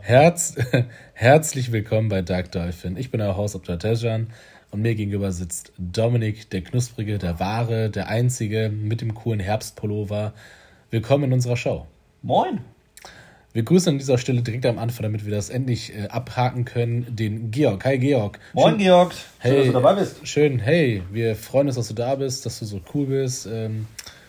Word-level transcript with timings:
Herz, 0.00 0.54
herzlich 1.14 1.72
willkommen 1.72 2.08
bei 2.08 2.22
Dark 2.22 2.52
Dolphin. 2.52 2.96
Ich 2.96 3.10
bin 3.10 3.20
euer 3.20 3.36
Haus 3.36 3.52
Dr. 3.52 3.78
Tejan 3.78 4.28
und 4.70 4.82
mir 4.82 4.94
gegenüber 4.94 5.32
sitzt 5.32 5.72
Dominik, 5.78 6.50
der 6.50 6.62
Knusprige, 6.62 7.18
der 7.18 7.40
Wahre, 7.40 7.90
der 7.90 8.08
Einzige 8.08 8.68
mit 8.68 9.00
dem 9.00 9.14
coolen 9.14 9.40
Herbstpullover. 9.40 10.32
Willkommen 10.90 11.24
in 11.24 11.32
unserer 11.32 11.56
Show. 11.56 11.86
Moin. 12.22 12.60
Wir 13.56 13.62
grüßen 13.62 13.92
an 13.92 13.98
dieser 13.98 14.18
Stelle 14.18 14.42
direkt 14.42 14.66
am 14.66 14.78
Anfang, 14.78 15.04
damit 15.04 15.24
wir 15.24 15.34
das 15.34 15.48
endlich 15.48 15.96
äh, 15.96 16.08
abhaken 16.08 16.66
können, 16.66 17.06
den 17.16 17.50
Georg. 17.50 17.86
Hi 17.86 17.96
Georg. 17.98 18.38
Moin 18.52 18.72
Schön, 18.72 18.78
Georg. 18.80 19.12
Schön, 19.14 19.24
hey, 19.38 19.56
dass 19.56 19.66
du 19.68 19.72
dabei 19.72 19.94
bist. 19.94 20.28
Schön, 20.28 20.58
hey, 20.58 21.02
wir 21.10 21.34
freuen 21.36 21.66
uns, 21.66 21.76
dass 21.76 21.88
du 21.88 21.94
da 21.94 22.16
bist, 22.16 22.44
dass 22.44 22.58
du 22.58 22.66
so 22.66 22.82
cool 22.92 23.06
bist. 23.06 23.48
Ähm, 23.50 23.86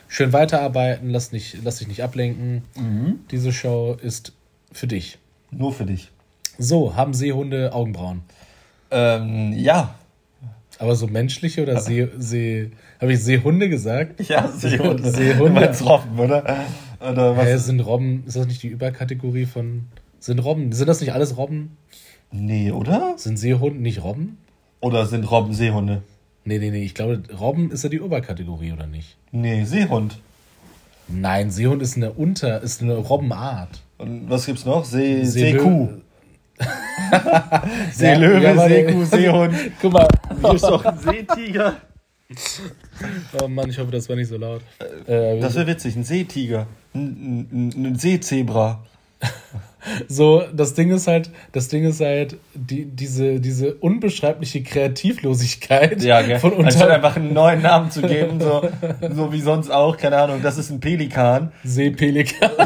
schön 0.07 0.31
weiterarbeiten, 0.31 1.09
lass, 1.09 1.33
nicht, 1.33 1.57
lass 1.61 1.79
dich 1.79 1.89
nicht 1.89 2.03
ablenken. 2.03 2.61
Mhm. 2.77 3.19
Diese 3.29 3.51
Show 3.51 3.97
ist 4.01 4.31
für 4.71 4.87
dich. 4.87 5.17
Nur 5.51 5.73
für 5.73 5.83
dich. 5.83 6.09
So, 6.57 6.95
haben 6.95 7.13
Seehunde 7.13 7.73
Augenbrauen? 7.73 8.21
Ähm, 8.91 9.51
ja. 9.51 9.95
Aber 10.79 10.95
so 10.95 11.05
menschliche 11.05 11.63
oder 11.63 11.81
See, 11.81 12.07
See, 12.17 12.71
habe 13.01 13.11
ich 13.11 13.21
Seehunde 13.21 13.67
gesagt? 13.67 14.25
Ja, 14.29 14.47
Seehunde. 14.47 15.11
Seehunde. 15.11 15.49
Meinst 15.59 15.85
Robben, 15.85 16.17
oder? 16.17 16.65
Oder 16.99 17.37
was? 17.37 17.45
Hä, 17.45 17.57
sind 17.57 17.79
Robben, 17.81 18.23
ist 18.25 18.35
das 18.35 18.47
nicht 18.47 18.63
die 18.63 18.67
Überkategorie 18.67 19.45
von, 19.45 19.85
sind 20.19 20.39
Robben, 20.39 20.71
sind 20.71 20.87
das 20.87 20.99
nicht 21.01 21.13
alles 21.13 21.37
Robben? 21.37 21.77
Nee, 22.31 22.71
oder? 22.71 23.13
Sind 23.17 23.37
Seehunde 23.37 23.79
nicht 23.81 24.03
Robben? 24.03 24.37
Oder 24.79 25.05
sind 25.05 25.29
Robben 25.29 25.53
Seehunde? 25.53 26.01
Nee, 26.43 26.59
nee, 26.59 26.71
nee, 26.71 26.83
ich 26.83 26.95
glaube, 26.95 27.21
Robben 27.39 27.71
ist 27.71 27.83
ja 27.83 27.89
die 27.89 27.97
Überkategorie, 27.97 28.71
oder 28.71 28.87
nicht? 28.87 29.17
Nee, 29.31 29.63
Seehund. 29.65 30.17
Nein, 31.07 31.51
Seehund 31.51 31.81
ist 31.81 31.95
eine 31.97 32.11
Unter, 32.11 32.61
ist 32.61 32.81
eine 32.81 32.95
Robbenart. 32.95 33.81
Und 33.97 34.29
was 34.29 34.45
gibt's 34.45 34.65
noch? 34.65 34.85
See, 34.85 35.23
Seekuh. 35.23 35.89
Seelöwe, 37.93 38.41
Ja, 38.41 38.67
Seekuh, 38.67 39.05
Seehund. 39.05 39.55
Guck 39.81 39.93
mal, 39.93 40.07
Hier 40.41 40.53
ist 40.53 40.63
doch 40.63 40.83
ein 40.85 40.97
Seetiger. 40.99 41.75
Oh 43.41 43.47
Mann, 43.47 43.69
ich 43.69 43.79
hoffe, 43.79 43.91
das 43.91 44.09
war 44.09 44.15
nicht 44.15 44.27
so 44.27 44.37
laut. 44.37 44.61
Äh, 45.07 45.39
Das 45.39 45.55
wäre 45.55 45.67
witzig, 45.67 45.95
ein 45.95 46.03
Seetiger. 46.03 46.67
Ein, 46.93 47.47
ein, 47.51 47.85
ein 47.85 47.95
Seezebra. 47.97 48.83
so, 50.07 50.43
das 50.53 50.73
Ding 50.73 50.91
ist 50.91 51.07
halt, 51.07 51.31
das 51.53 51.69
Ding 51.69 51.85
ist 51.85 52.01
halt, 52.01 52.37
die, 52.53 52.85
diese, 52.85 53.39
diese 53.39 53.75
unbeschreibliche 53.75 54.61
Kreativlosigkeit 54.61 56.03
Ja, 56.03 56.21
gell? 56.21 56.39
von 56.39 56.53
Anstatt 56.53 56.83
unter 56.83 56.95
einfach 56.95 57.15
einen 57.15 57.33
neuen 57.33 57.61
Namen 57.61 57.89
zu 57.91 58.01
geben, 58.01 58.39
so, 58.41 58.69
so 59.09 59.31
wie 59.31 59.41
sonst 59.41 59.71
auch, 59.71 59.97
keine 59.97 60.17
Ahnung, 60.17 60.41
das 60.43 60.57
ist 60.57 60.69
ein 60.69 60.79
Pelikan. 60.79 61.51
Seepelikan. 61.63 62.51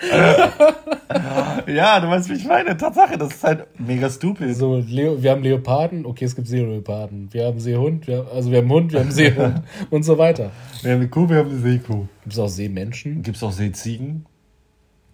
Ja, 1.68 2.00
du 2.00 2.08
weißt, 2.08 2.28
wie 2.30 2.34
ich 2.34 2.46
meine. 2.46 2.76
Tatsache, 2.76 3.18
das 3.18 3.34
ist 3.34 3.44
halt 3.44 3.66
mega 3.78 4.08
stupid. 4.08 4.56
So, 4.56 4.78
Leo, 4.86 5.22
wir 5.22 5.30
haben 5.32 5.42
Leoparden, 5.42 6.06
okay, 6.06 6.24
es 6.24 6.34
gibt 6.34 6.48
Seeleoparden. 6.48 7.32
Wir 7.32 7.46
haben 7.46 7.60
Seehund, 7.60 8.06
wir 8.06 8.18
haben, 8.18 8.28
also 8.34 8.50
wir 8.50 8.58
haben 8.58 8.70
Hund, 8.70 8.92
wir 8.92 9.00
haben 9.00 9.10
Seehund 9.12 9.62
und 9.90 10.02
so 10.02 10.16
weiter. 10.18 10.50
Wir 10.82 10.92
haben 10.92 11.00
eine 11.00 11.08
Kuh, 11.08 11.28
wir 11.28 11.36
haben 11.38 11.50
eine 11.50 11.58
Seekuh. 11.60 12.06
Gibt 12.22 12.32
es 12.32 12.38
auch 12.38 12.48
Seemenschen? 12.48 13.22
Gibt's 13.22 13.42
auch 13.42 13.52
Seeziegen? 13.52 14.24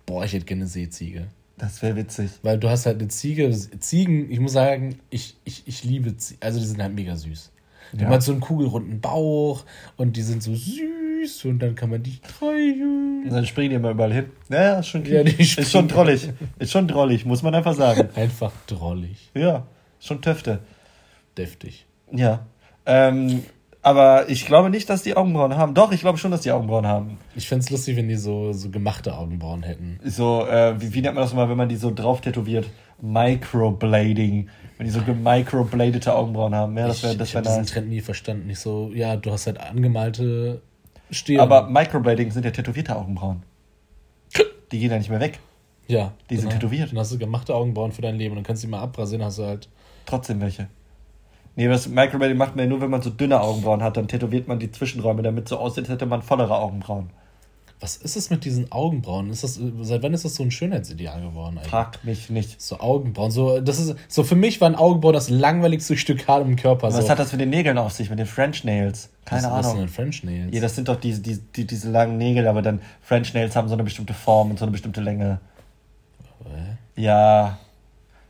Boah, 0.07 0.25
ich 0.25 0.33
hätte 0.33 0.45
gerne 0.45 0.63
eine 0.63 0.69
Seeziege. 0.69 1.27
Das 1.59 1.83
wäre 1.83 1.97
witzig. 1.97 2.31
Weil 2.43 2.59
du 2.59 2.69
hast 2.69 2.87
halt 2.87 2.99
eine 3.01 3.09
Ziege, 3.09 3.51
Ziegen, 3.81 4.31
ich 4.31 4.41
muss 4.41 4.53
sagen, 4.53 4.97
ich, 5.11 5.37
ich, 5.45 5.63
ich 5.67 5.85
liebe 5.85 6.17
Ziegen, 6.17 6.41
also 6.43 6.59
die 6.59 6.67
sind 6.67 6.83
halt 6.83 6.95
mega 6.95 7.17
süß. 7.17 7.51
Die 7.93 7.99
Ja. 7.99 8.05
haben 8.07 8.13
halt 8.13 8.23
so 8.23 8.33
einen 8.33 8.41
kugelrunden 8.41 9.01
Bauch 9.01 9.65
und 9.97 10.17
die 10.17 10.23
sind 10.23 10.43
so 10.43 10.53
süß 10.55 10.81
und 11.45 11.59
dann 11.61 11.75
kann 11.75 11.91
man 11.91 12.03
die 12.03 12.13
streicheln. 12.13 13.25
Und 13.25 13.33
dann 13.33 13.47
springen 13.47 13.71
die 13.71 13.77
immer 13.77 13.91
überall 13.91 14.13
hin. 14.13 14.27
Ja, 14.51 14.79
ist 14.81 14.89
schon, 14.89 15.05
Ja, 15.05 15.21
ist 15.23 15.71
schon 15.71 15.89
drollig. 15.89 16.29
Ist 16.59 16.73
schon 16.73 16.87
drollig, 16.89 17.25
muss 17.25 17.43
man 17.43 17.55
einfach 17.55 17.75
sagen. 17.75 18.09
Einfach 18.17 18.53
drollig, 18.67 19.31
Ja, 19.35 19.67
schon 20.01 20.21
Töfte. 20.23 20.61
deftig. 21.39 21.87
Ja. 22.13 22.47
Ähm, 22.87 23.43
aber 23.83 24.29
ich 24.31 24.47
glaube 24.47 24.71
nicht, 24.71 24.89
dass 24.89 25.03
die 25.03 25.15
Augenbrauen 25.17 25.57
haben. 25.57 25.75
Doch, 25.75 25.93
ich 25.93 26.01
glaube 26.01 26.17
schon, 26.19 26.31
dass 26.31 26.41
die 26.41 26.51
Augenbrauen 26.53 26.87
haben. 26.87 27.19
Ich 27.37 27.49
fänd's 27.49 27.69
lustig, 27.71 27.97
wenn 27.97 28.09
die 28.09 28.17
so, 28.17 28.53
so 28.53 28.71
gemachte 28.71 29.17
Augenbrauen 29.17 29.63
hätten. 29.63 29.99
So, 30.05 30.47
äh, 30.47 30.81
wie, 30.81 30.95
wie 30.95 31.03
nennt 31.03 31.15
man 31.15 31.25
das 31.25 31.35
mal, 31.35 31.49
wenn 31.51 31.57
man 31.57 31.69
die 31.69 31.77
so 31.77 31.93
drauf 31.93 32.21
tätowiert? 32.23 32.67
Microblading. 33.03 34.49
Wenn 34.79 34.87
die 34.87 34.93
so 34.93 35.03
gemicrobladete 35.03 36.15
Augenbrauen 36.15 36.55
haben. 36.55 36.77
Ja, 36.77 36.87
das 36.89 37.03
wäre 37.03 37.15
ich 37.15 37.21
ich 37.21 37.35
wär 37.35 37.43
habe 37.43 37.49
diesen. 37.49 37.67
Trend 37.67 37.89
nie 37.89 38.01
verstanden. 38.01 38.47
Nicht 38.47 38.59
so, 38.59 38.91
ja, 38.95 39.17
du 39.17 39.31
hast 39.31 39.47
halt 39.47 39.61
angemalte 39.61 40.63
Stirn. 41.15 41.41
Aber 41.41 41.69
Microblading 41.69 42.31
sind 42.31 42.45
ja 42.45 42.51
tätowierte 42.51 42.97
Augenbrauen. 42.97 43.43
Die 44.73 44.79
gehen 44.79 44.91
ja 44.91 44.99
nicht 44.99 45.11
mehr 45.11 45.21
weg. 45.21 45.39
ja, 45.87 46.13
die 46.31 46.37
sind 46.37 46.49
genau. 46.49 46.61
tätowiert. 46.61 46.91
Dann 46.91 46.99
hast 46.99 47.13
du 47.13 47.19
gemachte 47.19 47.55
Augenbrauen 47.55 47.93
für 47.93 48.03
dein 48.03 48.17
Leben 48.17 48.33
und 48.33 48.37
dann 48.37 48.45
kannst 48.45 48.63
du 48.63 48.67
die 48.67 48.71
mal 48.71 48.81
abrasieren, 48.81 49.25
hast 49.25 49.39
du 49.39 49.45
halt. 49.45 49.69
Trotzdem 50.07 50.41
welche. 50.41 50.69
Nee, 51.57 51.69
das 51.69 51.89
Microblading 51.89 52.37
macht 52.37 52.57
man 52.57 52.65
ja 52.65 52.69
nur, 52.69 52.81
wenn 52.81 52.91
man 52.91 53.03
so 53.03 53.11
dünne 53.11 53.41
Augenbrauen 53.41 53.83
hat. 53.83 53.97
Dann 53.97 54.09
tätowiert 54.09 54.49
man 54.49 54.59
die 54.59 54.73
Zwischenräume, 54.73 55.23
damit 55.23 55.49
so 55.49 55.59
aussieht, 55.59 55.85
als 55.85 55.91
hätte 55.91 56.07
man 56.07 56.23
vollere 56.23 56.57
Augenbrauen. 56.57 57.11
Was 57.85 57.99
ist 57.99 58.17
es 58.17 58.31
mit 58.31 58.47
diesen 58.47 58.73
Augenbrauen? 58.73 59.29
Ist 59.29 59.45
das, 59.45 59.61
seit 59.83 60.03
wann 60.03 60.15
ist 60.15 60.25
das 60.25 60.37
so 60.37 60.43
ein 60.43 60.51
Schönheitsideal 60.51 61.21
geworden 61.21 61.59
eigentlich? 61.59 61.71
Frag 61.71 62.03
mich 62.03 62.31
nicht. 62.31 62.63
So 62.63 62.81
Augenbrauen, 62.81 63.31
so 63.31 63.61
das 63.61 63.79
ist 63.79 63.95
so 64.09 64.25
für 64.25 64.37
mich 64.37 64.63
war 64.63 64.71
ein 64.71 64.75
Augenbrauen 64.75 65.13
das 65.13 65.29
langweiligste 65.29 65.99
Stück 65.99 66.27
Haar 66.27 66.41
im 66.41 66.57
Körper. 66.57 66.87
Was 66.87 67.05
so. 67.05 67.11
hat 67.11 67.19
das 67.19 67.33
mit 67.33 67.43
den 67.43 67.51
Nägeln 67.51 67.77
auf 67.77 67.93
sich, 67.93 68.09
mit 68.09 68.19
den 68.19 68.25
French 68.25 68.65
Nails? 68.65 69.11
Keine 69.27 69.43
was, 69.43 69.51
Was 69.51 69.67
sind 69.67 69.73
Ahnung. 69.73 69.81
denn 69.81 69.89
French 69.91 70.25
Nails? 70.25 70.55
Ja, 70.55 70.63
das 70.63 70.77
sind 70.77 70.89
doch 70.89 70.97
diese, 70.97 71.21
diese, 71.21 71.43
die, 71.43 71.67
diese 71.67 71.91
langen 71.91 72.17
Nägel, 72.17 72.49
aber 72.49 72.63
dann 72.63 72.81
French 73.03 73.35
Nails 73.35 73.55
haben 73.55 73.69
so 73.69 73.75
eine 73.75 73.85
bestimmte 73.85 74.15
Form 74.15 74.49
und 74.53 74.59
so 74.59 74.65
eine 74.65 74.73
bestimmte 74.73 75.03
Länge. 75.03 75.41
Hä? 76.43 77.03
Ja, 77.03 77.59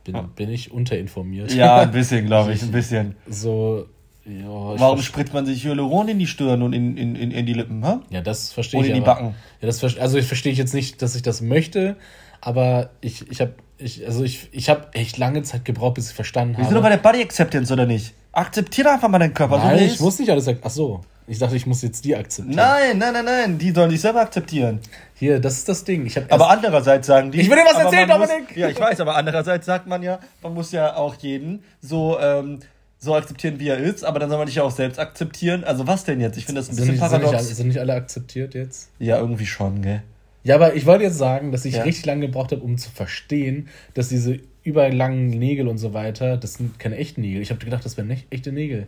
bin, 0.03 0.17
bin 0.35 0.49
ich 0.49 0.69
unterinformiert? 0.69 1.53
ja, 1.53 1.77
ein 1.77 1.91
bisschen, 1.91 2.25
glaube 2.25 2.51
ich, 2.51 2.61
ein 2.61 2.71
bisschen. 2.73 3.15
so 3.25 3.87
ja, 4.25 4.73
ich 4.75 4.79
Warum 4.81 5.01
spritzt 5.01 5.33
man 5.33 5.45
sich 5.45 5.63
Hyaluron 5.63 6.07
in 6.07 6.19
die 6.19 6.27
Stirn 6.27 6.61
und 6.61 6.73
in, 6.73 6.97
in, 6.97 7.15
in, 7.15 7.31
in 7.31 7.45
die 7.45 7.53
Lippen, 7.53 7.85
hä? 7.85 7.97
Ja, 8.09 8.21
das 8.21 8.51
verstehe 8.51 8.79
Und 8.79 8.85
ich 8.85 8.91
in 8.91 8.95
die 8.97 9.01
aber. 9.07 9.13
Backen. 9.21 9.35
Ja, 9.61 9.67
das 9.67 9.83
also 9.97 10.17
ich 10.17 10.25
verstehe 10.25 10.53
jetzt 10.53 10.73
nicht, 10.73 11.01
dass 11.01 11.15
ich 11.15 11.21
das 11.21 11.41
möchte, 11.41 11.95
aber 12.41 12.89
ich 13.01 13.29
ich 13.29 13.41
habe 13.41 13.53
ich 13.77 14.05
also 14.05 14.23
ich 14.23 14.49
ich 14.51 14.69
habe 14.69 14.87
echt 14.93 15.17
lange 15.17 15.43
Zeit 15.43 15.63
gebraucht, 15.65 15.95
bis 15.95 16.09
ich 16.09 16.15
verstanden 16.15 16.57
Wir 16.57 16.65
sind 16.65 16.73
doch 16.75 16.81
bei 16.81 16.89
habe. 16.91 17.01
der 17.01 17.09
Body 17.09 17.21
Acceptance, 17.21 17.71
oder 17.71 17.85
nicht? 17.85 18.13
Akzeptiere 18.31 18.91
einfach 18.91 19.07
mal 19.09 19.19
deinen 19.19 19.33
Körper, 19.33 19.59
so 19.59 19.65
Nein, 19.67 19.77
er 19.77 19.85
ich 19.85 19.93
ist. 19.93 20.01
muss 20.01 20.19
nicht 20.19 20.29
alles 20.29 20.47
Ach 20.47 20.69
so, 20.69 21.01
ich 21.27 21.39
dachte, 21.39 21.55
ich 21.55 21.65
muss 21.65 21.81
jetzt 21.81 22.03
die 22.03 22.15
akzeptieren. 22.15 22.55
Nein, 22.55 22.97
nein, 22.97 23.13
nein, 23.13 23.25
nein, 23.25 23.57
die 23.57 23.71
sollen 23.71 23.89
dich 23.89 24.01
selber 24.01 24.21
akzeptieren. 24.21 24.79
Hier, 25.15 25.39
das 25.39 25.53
ist 25.57 25.69
das 25.69 25.83
Ding. 25.83 26.05
Ich 26.05 26.15
habe 26.17 26.27
Aber 26.29 26.49
andererseits 26.49 27.07
sagen 27.07 27.31
die. 27.31 27.41
Ich 27.41 27.49
will 27.49 27.55
dir 27.57 27.63
was 27.65 27.81
erzählen, 27.83 28.07
man 28.07 28.19
muss- 28.19 28.29
Dominik! 28.29 28.57
Ja, 28.57 28.69
ich 28.69 28.79
weiß, 28.79 28.99
aber 28.99 29.15
andererseits 29.15 29.65
sagt 29.65 29.87
man 29.87 30.03
ja, 30.03 30.19
man 30.43 30.53
muss 30.53 30.71
ja 30.71 30.95
auch 30.95 31.15
jeden 31.15 31.63
so, 31.81 32.19
ähm, 32.19 32.59
so 33.05 33.15
akzeptieren, 33.15 33.59
wie 33.59 33.69
er 33.69 33.77
ist, 33.77 34.03
aber 34.03 34.19
dann 34.19 34.29
soll 34.29 34.37
man 34.37 34.47
dich 34.47 34.55
ja 34.55 34.63
auch 34.63 34.71
selbst 34.71 34.99
akzeptieren. 34.99 35.63
Also 35.63 35.87
was 35.87 36.03
denn 36.03 36.19
jetzt? 36.19 36.37
Ich 36.37 36.45
finde 36.45 36.59
das 36.59 36.69
ein 36.69 36.75
sind, 36.75 36.87
bisschen 36.87 36.95
nicht, 36.95 37.09
sind, 37.09 37.11
nicht 37.11 37.23
alle, 37.23 37.31
paradox. 37.31 37.57
sind 37.57 37.67
nicht 37.67 37.79
alle 37.79 37.93
akzeptiert 37.93 38.53
jetzt? 38.53 38.89
Ja, 38.99 39.17
irgendwie 39.19 39.45
schon, 39.45 39.81
gell? 39.81 40.03
Ja, 40.43 40.55
aber 40.55 40.75
ich 40.75 40.85
wollte 40.85 41.03
jetzt 41.05 41.17
sagen, 41.17 41.51
dass 41.51 41.65
ich 41.65 41.75
Ja. 41.75 41.83
richtig 41.83 42.05
lange 42.05 42.27
gebraucht 42.27 42.51
habe, 42.51 42.61
um 42.61 42.77
zu 42.77 42.91
verstehen, 42.91 43.67
dass 43.93 44.09
diese 44.09 44.39
überlangen 44.63 45.29
Nägel 45.29 45.67
und 45.67 45.77
so 45.77 45.93
weiter, 45.93 46.37
das 46.37 46.55
sind 46.55 46.77
keine 46.79 46.97
echten 46.97 47.21
Nägel. 47.21 47.41
Ich 47.41 47.49
habe 47.51 47.63
gedacht, 47.63 47.85
das 47.85 47.97
wären 47.97 48.07
nicht 48.07 48.25
echte 48.31 48.51
Nägel. 48.51 48.87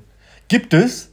Gibt 0.50 0.73
es? 0.73 1.09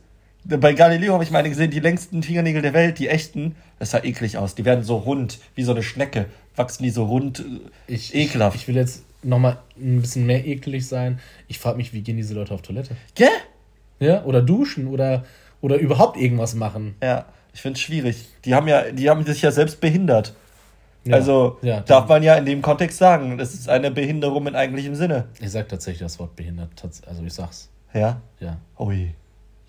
Bei 0.46 0.74
Galileo 0.74 1.14
habe 1.14 1.24
ich 1.24 1.30
meine 1.30 1.48
gesehen, 1.48 1.70
die 1.70 1.80
längsten 1.80 2.22
Fingernägel 2.22 2.60
der 2.60 2.74
Welt, 2.74 2.98
die 2.98 3.08
echten, 3.08 3.56
das 3.78 3.92
sah 3.92 4.04
eklig 4.04 4.36
aus. 4.36 4.54
Die 4.54 4.66
werden 4.66 4.84
so 4.84 4.96
rund, 4.96 5.38
wie 5.54 5.62
so 5.64 5.72
eine 5.72 5.82
Schnecke. 5.82 6.26
Wachsen 6.56 6.82
die 6.82 6.90
so 6.90 7.04
rund, 7.06 7.40
äh, 7.40 7.42
Ich, 7.94 8.14
ekelhaft. 8.14 8.56
Ich, 8.56 8.62
ich 8.62 8.68
will 8.68 8.76
jetzt 8.76 9.02
nochmal 9.24 9.58
ein 9.76 10.00
bisschen 10.00 10.26
mehr 10.26 10.46
ekelig 10.46 10.86
sein. 10.86 11.18
Ich 11.48 11.58
frage 11.58 11.76
mich, 11.76 11.92
wie 11.92 12.02
gehen 12.02 12.16
diese 12.16 12.34
Leute 12.34 12.54
auf 12.54 12.62
Toilette? 12.62 12.96
Gell? 13.14 13.28
Ja? 14.00 14.24
Oder 14.24 14.42
duschen 14.42 14.86
oder, 14.86 15.24
oder 15.60 15.76
überhaupt 15.76 16.16
irgendwas 16.16 16.54
machen. 16.54 16.96
Ja, 17.02 17.26
ich 17.52 17.62
finde 17.62 17.76
es 17.76 17.82
schwierig. 17.82 18.28
Die 18.44 18.54
haben 18.54 18.68
ja, 18.68 18.90
die 18.90 19.08
haben 19.08 19.24
sich 19.24 19.42
ja 19.42 19.50
selbst 19.50 19.80
behindert. 19.80 20.34
Ja. 21.04 21.16
Also 21.16 21.58
ja, 21.62 21.80
darf 21.80 22.08
man 22.08 22.22
ja 22.22 22.34
in 22.36 22.46
dem 22.46 22.62
Kontext 22.62 22.98
sagen, 22.98 23.36
das 23.36 23.52
ist 23.54 23.68
eine 23.68 23.90
Behinderung 23.90 24.46
in 24.46 24.56
eigentlichem 24.56 24.94
Sinne. 24.94 25.28
Ich 25.40 25.50
sag 25.50 25.68
tatsächlich 25.68 26.00
das 26.00 26.18
Wort 26.18 26.34
behindert. 26.34 26.70
Also 27.06 27.22
ich 27.24 27.34
sag's. 27.34 27.68
Ja? 27.92 28.20
Ja. 28.40 28.56
Ui. 28.78 29.14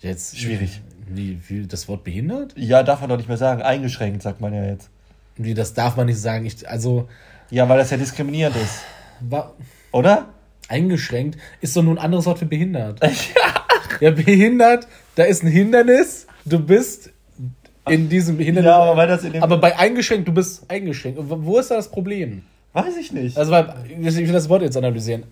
Jetzt, 0.00 0.38
Schwierig. 0.38 0.80
Wie, 1.08 1.38
wie 1.48 1.66
das 1.66 1.88
Wort 1.88 2.04
behindert? 2.04 2.52
Ja, 2.56 2.82
darf 2.82 3.00
man 3.00 3.10
doch 3.10 3.16
nicht 3.16 3.28
mehr 3.28 3.36
sagen. 3.36 3.62
Eingeschränkt, 3.62 4.22
sagt 4.22 4.40
man 4.40 4.52
ja 4.52 4.64
jetzt. 4.64 4.90
Wie, 5.36 5.54
das 5.54 5.74
darf 5.74 5.96
man 5.96 6.06
nicht 6.06 6.20
sagen. 6.20 6.46
Ich, 6.46 6.68
also, 6.68 7.08
Ja, 7.50 7.68
weil 7.68 7.78
das 7.78 7.90
ja 7.90 7.96
diskriminierend 7.96 8.56
ist. 8.56 8.80
War, 9.20 9.54
Oder? 9.92 10.28
eingeschränkt 10.68 11.38
ist 11.60 11.76
doch 11.76 11.82
nur 11.82 11.94
ein 11.94 11.98
anderes 11.98 12.26
Wort 12.26 12.38
für 12.38 12.46
behindert. 12.46 13.00
Ja, 14.00 14.10
behindert, 14.10 14.86
da 15.14 15.22
ist 15.24 15.42
ein 15.42 15.48
Hindernis, 15.48 16.26
du 16.44 16.58
bist 16.58 17.12
in 17.88 18.08
diesem 18.08 18.38
Hindernis. 18.38 18.68
Ja, 18.68 18.76
aber 18.76 18.96
weil 18.96 19.08
das 19.08 19.24
in 19.24 19.32
dem. 19.32 19.42
aber 19.42 19.58
bei 19.58 19.78
eingeschränkt, 19.78 20.28
du 20.28 20.32
bist 20.32 20.68
eingeschränkt. 20.68 21.18
Wo 21.22 21.58
ist 21.58 21.70
da 21.70 21.76
das 21.76 21.90
Problem? 21.90 22.42
weiß 22.72 22.96
ich 22.98 23.12
nicht. 23.12 23.38
Also, 23.38 23.52
weil, 23.52 23.74
ich 23.88 24.16
will 24.16 24.32
das 24.32 24.48
Wort 24.48 24.62
jetzt 24.62 24.76
analysieren. 24.76 25.24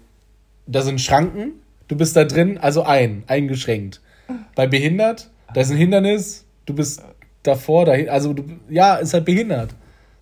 Da 0.66 0.80
sind 0.80 1.00
Schranken, 1.00 1.52
du 1.88 1.96
bist 1.96 2.16
da 2.16 2.24
drin, 2.24 2.56
also 2.56 2.84
ein, 2.84 3.24
eingeschränkt. 3.26 4.00
Bei 4.54 4.66
behindert, 4.66 5.28
da 5.52 5.60
ist 5.60 5.70
ein 5.70 5.76
Hindernis, 5.76 6.46
du 6.64 6.74
bist 6.74 7.02
davor, 7.42 7.84
dahin, 7.84 8.08
also 8.08 8.32
du, 8.32 8.44
ja, 8.70 8.96
ist 8.96 9.12
halt 9.12 9.26
behindert. 9.26 9.74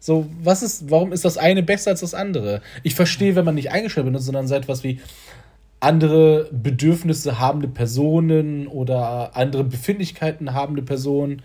So, 0.05 0.27
was 0.43 0.65
ist, 0.65 0.91
warum 0.91 1.13
ist 1.13 1.25
das 1.25 1.39
eine 1.39 1.63
besser 1.63 1.93
als 1.93 2.01
das 2.01 2.13
andere? 2.13 2.61
Ich 2.83 2.97
verstehe, 2.97 3.37
wenn 3.37 3.45
man 3.45 3.55
nicht 3.55 3.71
eingeschränkt 3.71 4.07
benutzt, 4.07 4.25
sondern 4.25 4.49
so 4.49 4.55
etwas 4.57 4.83
wie 4.83 4.99
andere 5.79 6.49
Bedürfnisse 6.51 7.39
habende 7.39 7.69
Personen 7.69 8.67
oder 8.67 9.37
andere 9.37 9.63
Befindlichkeiten 9.63 10.55
habende 10.55 10.83
Personen, 10.83 11.43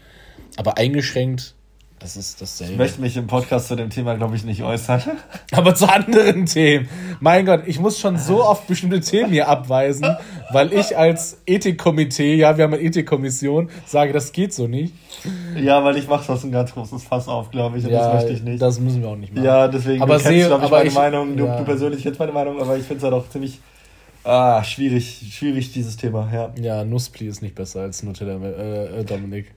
aber 0.56 0.80
eingeschränkt 0.80 1.54
das 2.00 2.16
ist 2.16 2.42
dasselbe. 2.42 2.74
Ich 2.74 2.78
möchte 2.78 3.02
mich 3.02 3.18
im 3.18 3.26
Podcast 3.26 3.70
zu 3.70 3.76
dem 3.76 3.90
Thema, 3.90 4.16
glaube 4.16 4.36
ich, 4.36 4.44
nicht 4.44 4.62
äußern. 4.62 5.02
Aber 5.52 5.74
zu 5.74 5.92
anderen 5.92 6.46
Themen. 6.46 6.88
Mein 7.20 7.46
Gott, 7.46 7.64
ich 7.66 7.80
muss 7.80 8.00
schon 8.00 8.18
so 8.18 8.44
oft 8.44 8.68
bestimmte 8.68 9.00
Themen 9.00 9.32
hier 9.32 9.48
abweisen, 9.48 10.16
weil 10.52 10.74
ich 10.74 10.96
als 10.96 11.42
Ethikkomitee, 11.48 12.36
ja, 12.36 12.56
wir 12.56 12.66
haben 12.66 12.74
eine 12.74 12.84
Ethikkommission, 12.84 13.70
sage, 13.86 14.14
das 14.14 14.32
geht 14.32 14.54
so 14.54 14.68
nicht. 14.68 14.94
Ja, 15.56 15.84
weil 15.84 15.98
ich 15.98 16.08
mache 16.08 16.28
das 16.28 16.44
ein 16.44 16.52
ganz 16.52 16.74
großes 16.74 17.04
Fass 17.04 17.28
auf, 17.28 17.50
glaube 17.50 17.80
ich, 17.80 17.86
und 17.86 17.92
ja, 17.92 18.04
das 18.04 18.14
möchte 18.14 18.34
ich 18.34 18.44
nicht. 18.44 18.62
Das 18.62 18.80
müssen 18.80 19.02
wir 19.02 19.10
auch 19.10 19.16
nicht 19.16 19.34
machen. 19.34 19.46
Ja, 19.46 19.68
deswegen, 19.68 20.02
aber 20.02 20.18
du 20.18 20.24
kennst, 20.24 20.48
glaube 20.48 20.66
ich, 20.66 20.72
meine 20.72 20.88
ich, 20.90 20.94
Meinung, 20.94 21.36
du, 21.36 21.46
ja. 21.46 21.58
du 21.58 21.66
persönlich 21.66 22.04
kennst 22.04 22.20
meine 22.20 22.32
Meinung, 22.32 22.62
aber 22.62 22.78
ich 22.78 22.84
finde 22.84 22.98
es 22.98 23.04
halt 23.04 23.14
auch 23.14 23.28
ziemlich 23.30 23.60
ah, 24.24 24.64
schwierig, 24.64 25.30
schwierig, 25.32 25.72
dieses 25.72 25.98
Thema, 25.98 26.30
ja. 26.32 26.54
Ja, 26.62 26.84
Nusspli 26.84 27.28
ist 27.28 27.42
nicht 27.42 27.56
besser 27.56 27.82
als 27.82 28.04
Nutella, 28.04 28.36
äh, 28.36 29.04
Dominik. 29.04 29.56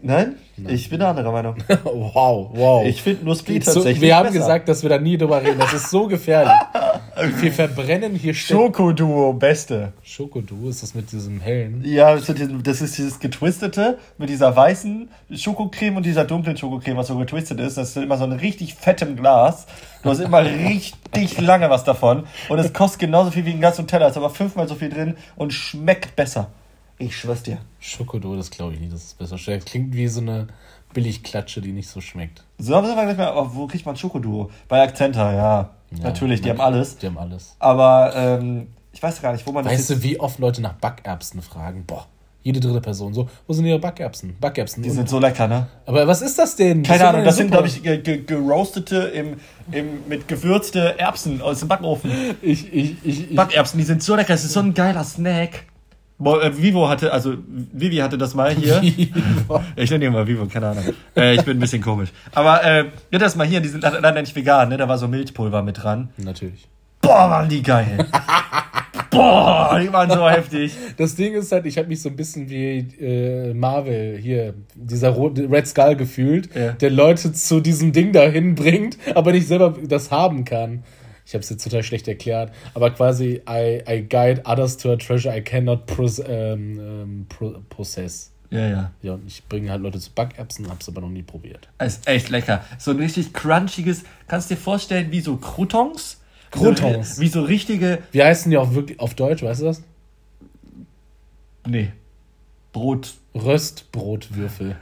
Nein? 0.00 0.36
Nein? 0.56 0.74
Ich 0.74 0.88
bin 0.90 1.00
der 1.00 1.08
anderer 1.08 1.32
Meinung. 1.32 1.56
wow, 1.84 2.50
wow. 2.52 2.86
Ich 2.86 3.02
finde 3.02 3.24
nur 3.24 3.34
Split 3.34 3.64
tatsächlich. 3.64 3.96
So, 3.96 4.02
wir 4.02 4.16
haben 4.16 4.26
besser. 4.26 4.38
gesagt, 4.38 4.68
dass 4.68 4.82
wir 4.82 4.90
da 4.90 4.98
nie 4.98 5.18
drüber 5.18 5.42
reden. 5.42 5.58
Das 5.58 5.72
ist 5.72 5.90
so 5.90 6.06
gefährlich. 6.06 6.52
wir 7.40 7.52
verbrennen 7.52 8.14
hier 8.14 8.32
Schokoduo, 8.32 9.32
beste. 9.32 9.92
Schokoduo, 10.02 10.68
ist 10.68 10.82
das 10.82 10.94
mit 10.94 11.10
diesem 11.10 11.40
hellen? 11.40 11.82
Ja, 11.84 12.14
das 12.16 12.80
ist 12.80 12.98
dieses 12.98 13.18
getwistete 13.18 13.98
mit 14.18 14.28
dieser 14.28 14.54
weißen 14.54 15.08
Schokocreme 15.32 15.96
und 15.96 16.06
dieser 16.06 16.24
dunklen 16.24 16.56
Schokocreme, 16.56 16.96
was 16.96 17.08
so 17.08 17.16
getwistet 17.16 17.58
ist. 17.58 17.76
Das 17.76 17.90
ist 17.90 17.96
immer 17.96 18.18
so 18.18 18.24
ein 18.24 18.32
richtig 18.32 18.74
fettem 18.74 19.16
Glas. 19.16 19.66
Du 20.02 20.10
hast 20.10 20.20
immer 20.20 20.44
richtig 20.44 21.40
lange 21.40 21.70
was 21.70 21.82
davon. 21.82 22.24
Und 22.48 22.58
es 22.58 22.72
kostet 22.72 23.00
genauso 23.00 23.32
viel 23.32 23.44
wie 23.46 23.52
ein 23.52 23.60
ganzer 23.60 23.86
Teller. 23.86 24.08
ist 24.08 24.16
aber 24.16 24.30
fünfmal 24.30 24.68
so 24.68 24.76
viel 24.76 24.90
drin 24.90 25.16
und 25.34 25.52
schmeckt 25.52 26.14
besser. 26.14 26.50
Ich 26.98 27.16
schwör's 27.16 27.44
dir. 27.44 27.58
Schokodo, 27.78 28.36
das 28.36 28.50
glaube 28.50 28.74
ich 28.74 28.80
nicht, 28.80 28.92
dass 28.92 29.04
es 29.04 29.14
besser 29.14 29.38
schmeckt. 29.38 29.66
Klingt 29.66 29.94
wie 29.94 30.08
so 30.08 30.20
eine 30.20 30.48
Billigklatsche, 30.92 31.60
die 31.60 31.72
nicht 31.72 31.88
so 31.88 32.00
schmeckt. 32.00 32.42
So, 32.58 32.74
aber 32.74 32.92
gleich 32.92 33.16
mal, 33.16 33.32
oh, 33.36 33.50
wo 33.52 33.66
kriegt 33.68 33.86
man 33.86 33.96
Schokoduo? 33.96 34.50
Bei 34.66 34.82
Accenta, 34.82 35.32
ja. 35.32 35.70
ja 35.92 36.02
Natürlich, 36.02 36.40
die 36.40 36.50
haben 36.50 36.60
alles. 36.60 36.98
Die 36.98 37.06
haben 37.06 37.18
alles. 37.18 37.54
Aber 37.60 38.12
ähm, 38.16 38.68
ich 38.92 39.00
weiß 39.00 39.22
gar 39.22 39.32
nicht, 39.32 39.46
wo 39.46 39.52
man 39.52 39.64
weißt 39.64 39.74
das. 39.74 39.90
Weißt 39.90 40.04
du, 40.04 40.08
wie 40.08 40.18
oft 40.18 40.40
Leute 40.40 40.60
nach 40.60 40.72
Backerbsen 40.72 41.40
fragen? 41.40 41.84
Boah, 41.86 42.06
jede 42.42 42.58
dritte 42.58 42.80
Person 42.80 43.14
so. 43.14 43.28
Wo 43.46 43.52
sind 43.52 43.64
ihre 43.66 43.78
Backerbsen? 43.78 44.36
Backerbsen. 44.40 44.82
Die 44.82 44.90
sind 44.90 45.08
so 45.08 45.20
lecker, 45.20 45.46
ne? 45.46 45.68
Aber 45.86 46.04
was 46.08 46.20
ist 46.20 46.36
das 46.36 46.56
denn? 46.56 46.82
Keine 46.82 46.98
das 46.98 47.08
Ahnung, 47.08 47.24
das 47.24 47.36
sind, 47.36 47.52
glaube 47.52 47.68
ich, 47.68 47.80
geroastete, 48.26 48.96
im, 48.96 49.36
im, 49.70 50.08
mit 50.08 50.26
gewürzte 50.26 50.98
Erbsen 50.98 51.42
aus 51.42 51.60
dem 51.60 51.68
Backofen. 51.68 52.10
Ich, 52.42 52.72
ich, 52.72 52.96
ich, 53.04 53.36
Backerbsen, 53.36 53.78
die 53.78 53.84
sind 53.84 54.02
so 54.02 54.16
lecker. 54.16 54.32
Das 54.32 54.44
ist 54.44 54.52
so 54.52 54.60
ein 54.60 54.74
geiler 54.74 55.04
Snack. 55.04 55.64
Äh, 56.20 56.60
Vivo 56.60 56.88
hatte, 56.88 57.12
also 57.12 57.34
Vivi 57.46 57.96
hatte 57.96 58.18
das 58.18 58.34
mal 58.34 58.52
hier. 58.52 58.82
ich 59.76 59.90
nenne 59.90 60.06
ihn 60.06 60.12
mal 60.12 60.26
Vivo, 60.26 60.46
keine 60.46 60.68
Ahnung. 60.68 60.84
Äh, 61.16 61.34
ich 61.34 61.44
bin 61.44 61.56
ein 61.56 61.60
bisschen 61.60 61.82
komisch. 61.82 62.10
Aber 62.34 62.64
äh, 62.64 62.86
ja, 63.10 63.18
das 63.18 63.36
mal 63.36 63.46
hier, 63.46 63.60
die 63.60 63.68
sind 63.68 63.82
leider 63.82 64.20
nicht 64.20 64.34
vegan, 64.34 64.68
ne? 64.68 64.76
Da 64.76 64.88
war 64.88 64.98
so 64.98 65.06
Milchpulver 65.06 65.62
mit 65.62 65.82
dran. 65.82 66.10
Natürlich. 66.16 66.68
Boah, 67.00 67.30
waren 67.30 67.48
die 67.48 67.62
geil. 67.62 68.06
Boah, 69.10 69.80
die 69.80 69.92
waren 69.92 70.10
so 70.10 70.28
heftig. 70.28 70.76
Das 70.96 71.14
Ding 71.14 71.34
ist 71.34 71.50
halt, 71.52 71.66
ich 71.66 71.78
habe 71.78 71.88
mich 71.88 72.02
so 72.02 72.08
ein 72.08 72.16
bisschen 72.16 72.50
wie 72.50 72.78
äh, 73.00 73.54
Marvel 73.54 74.18
hier, 74.18 74.54
dieser 74.74 75.16
Red 75.16 75.66
Skull 75.66 75.96
gefühlt, 75.96 76.54
ja. 76.54 76.72
der 76.72 76.90
Leute 76.90 77.32
zu 77.32 77.60
diesem 77.60 77.92
Ding 77.92 78.12
dahin 78.12 78.54
bringt, 78.54 78.98
aber 79.14 79.32
nicht 79.32 79.46
selber 79.46 79.74
das 79.82 80.10
haben 80.10 80.44
kann 80.44 80.82
ich 81.28 81.34
habe 81.34 81.42
es 81.42 81.50
jetzt 81.50 81.62
total 81.62 81.82
schlecht 81.82 82.08
erklärt, 82.08 82.54
aber 82.72 82.90
quasi 82.90 83.42
I, 83.46 83.82
I 83.86 84.00
guide 84.00 84.40
others 84.46 84.78
to 84.78 84.90
a 84.90 84.96
treasure 84.96 85.36
I 85.36 85.42
cannot 85.42 85.84
pros, 85.84 86.22
ähm, 86.26 86.80
ähm, 86.80 87.26
possess. 87.68 88.32
Ja, 88.48 88.66
ja. 88.66 88.90
Ja, 89.02 89.12
und 89.12 89.26
ich 89.26 89.44
bringe 89.44 89.70
halt 89.70 89.82
Leute 89.82 90.00
zu 90.00 90.10
Backerbsen, 90.10 90.70
hab's 90.70 90.88
aber 90.88 91.02
noch 91.02 91.10
nie 91.10 91.22
probiert. 91.22 91.68
ist 91.84 92.08
echt 92.08 92.30
lecker. 92.30 92.64
So 92.78 92.92
ein 92.92 92.96
richtig 92.96 93.34
crunchiges, 93.34 94.04
kannst 94.26 94.50
du 94.50 94.54
dir 94.54 94.60
vorstellen, 94.60 95.12
wie 95.12 95.20
so 95.20 95.36
Croutons? 95.36 96.18
Croutons. 96.50 97.16
So, 97.16 97.20
wie 97.20 97.28
so 97.28 97.42
richtige. 97.42 97.98
Wie 98.10 98.22
heißen 98.22 98.50
die 98.50 98.56
auch 98.56 98.72
wirklich 98.72 98.98
auf 98.98 99.14
Deutsch, 99.14 99.42
weißt 99.42 99.60
du 99.60 99.64
das? 99.66 99.82
Nee. 101.66 101.92
Brot. 102.72 103.12
Röstbrotwürfel. 103.34 104.76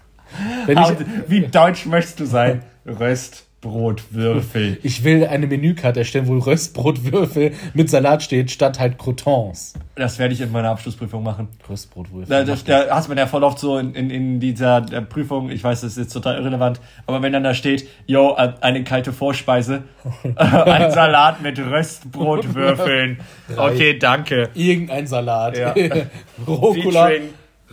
Wenn 0.66 0.78
ich, 0.78 1.30
wie 1.30 1.46
deutsch 1.46 1.86
möchtest 1.86 2.18
du 2.18 2.26
sein? 2.26 2.64
Röst. 2.86 3.45
Röstbrotwürfel. 3.66 4.78
Ich 4.82 5.04
will 5.04 5.26
eine 5.26 5.46
Menükarte 5.46 6.00
erstellen, 6.00 6.26
wo 6.28 6.38
Röstbrotwürfel 6.38 7.52
mit 7.74 7.90
Salat 7.90 8.22
steht, 8.22 8.50
statt 8.50 8.78
halt 8.78 8.98
Croutons. 8.98 9.74
Das 9.94 10.18
werde 10.18 10.34
ich 10.34 10.40
in 10.40 10.52
meiner 10.52 10.70
Abschlussprüfung 10.70 11.22
machen. 11.22 11.48
Röstbrotwürfel. 11.68 12.28
Da, 12.28 12.44
da, 12.44 12.54
da 12.64 12.94
hast 12.94 13.08
man 13.08 13.18
ja 13.18 13.26
voll 13.26 13.44
oft 13.44 13.58
so 13.58 13.78
in, 13.78 13.94
in, 13.94 14.10
in 14.10 14.40
dieser 14.40 14.80
Prüfung, 14.80 15.50
ich 15.50 15.62
weiß, 15.62 15.80
das 15.80 15.92
ist 15.92 15.98
jetzt 15.98 16.12
total 16.12 16.36
irrelevant, 16.36 16.80
aber 17.06 17.22
wenn 17.22 17.32
dann 17.32 17.44
da 17.44 17.54
steht, 17.54 17.88
yo, 18.06 18.34
eine 18.34 18.84
kalte 18.84 19.12
Vorspeise, 19.12 19.82
ein 20.36 20.90
Salat 20.90 21.42
mit 21.42 21.58
Röstbrotwürfeln. 21.58 23.18
Okay, 23.56 23.98
danke. 23.98 24.50
Irgendein 24.54 25.06
Salat. 25.06 25.56
Ja. 25.56 25.74
Rucola. 26.46 27.10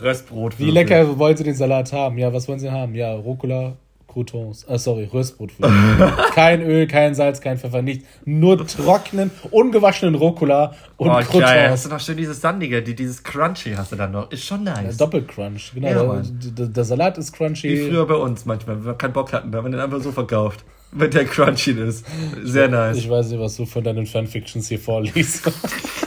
Röstbrotwürfel. 0.00 0.66
Wie 0.66 0.70
lecker 0.70 1.18
wollen 1.18 1.36
Sie 1.36 1.44
den 1.44 1.54
Salat 1.54 1.92
haben? 1.92 2.18
Ja, 2.18 2.32
was 2.32 2.48
wollen 2.48 2.58
Sie 2.58 2.70
haben? 2.70 2.94
Ja, 2.94 3.12
Rucola, 3.12 3.76
Croutons. 4.14 4.64
Ah, 4.68 4.78
sorry, 4.78 5.08
Röstbrotwürfel. 5.12 6.12
kein 6.34 6.62
Öl, 6.62 6.86
kein 6.86 7.14
Salz, 7.16 7.40
kein 7.40 7.58
Pfeffer, 7.58 7.82
nichts. 7.82 8.06
Nur 8.24 8.64
trockenen, 8.66 9.32
ungewaschenen 9.50 10.14
Rucola 10.14 10.74
und 10.96 11.10
oh, 11.10 11.14
Croutons. 11.14 11.40
Geil. 11.40 11.70
Hast 11.70 11.86
du 11.86 11.90
noch 11.90 12.00
schön 12.00 12.16
dieses 12.16 12.40
Sandige, 12.40 12.80
die, 12.80 12.94
dieses 12.94 13.22
Crunchy 13.24 13.74
hast 13.76 13.90
du 13.90 13.96
dann 13.96 14.12
noch. 14.12 14.30
Ist 14.30 14.44
schon 14.44 14.62
nice. 14.62 14.98
Ja, 14.98 15.04
Doppelcrunch, 15.04 15.72
genau. 15.74 16.14
Ja, 16.14 16.22
der, 16.24 16.66
der, 16.66 16.84
Salat 16.84 17.18
ist 17.18 17.32
crunchy. 17.32 17.68
Wie 17.68 17.90
früher 17.90 18.06
bei 18.06 18.14
uns 18.14 18.44
manchmal, 18.46 18.76
wenn 18.76 18.86
wir 18.86 18.94
keinen 18.94 19.12
Bock 19.12 19.32
hatten, 19.32 19.54
haben 19.54 19.64
wir 19.64 19.70
den 19.70 19.80
einfach 19.80 20.00
so 20.00 20.12
verkauft. 20.12 20.64
Wenn 20.92 21.10
der 21.10 21.24
crunchy 21.24 21.72
ist. 21.72 22.06
Sehr 22.44 22.68
nice. 22.68 22.98
Ich 22.98 23.10
weiß 23.10 23.30
nicht, 23.30 23.40
was 23.40 23.56
du 23.56 23.66
von 23.66 23.82
deinen 23.82 24.06
Fanfictions 24.06 24.68
hier 24.68 24.78
vorliest. 24.78 25.50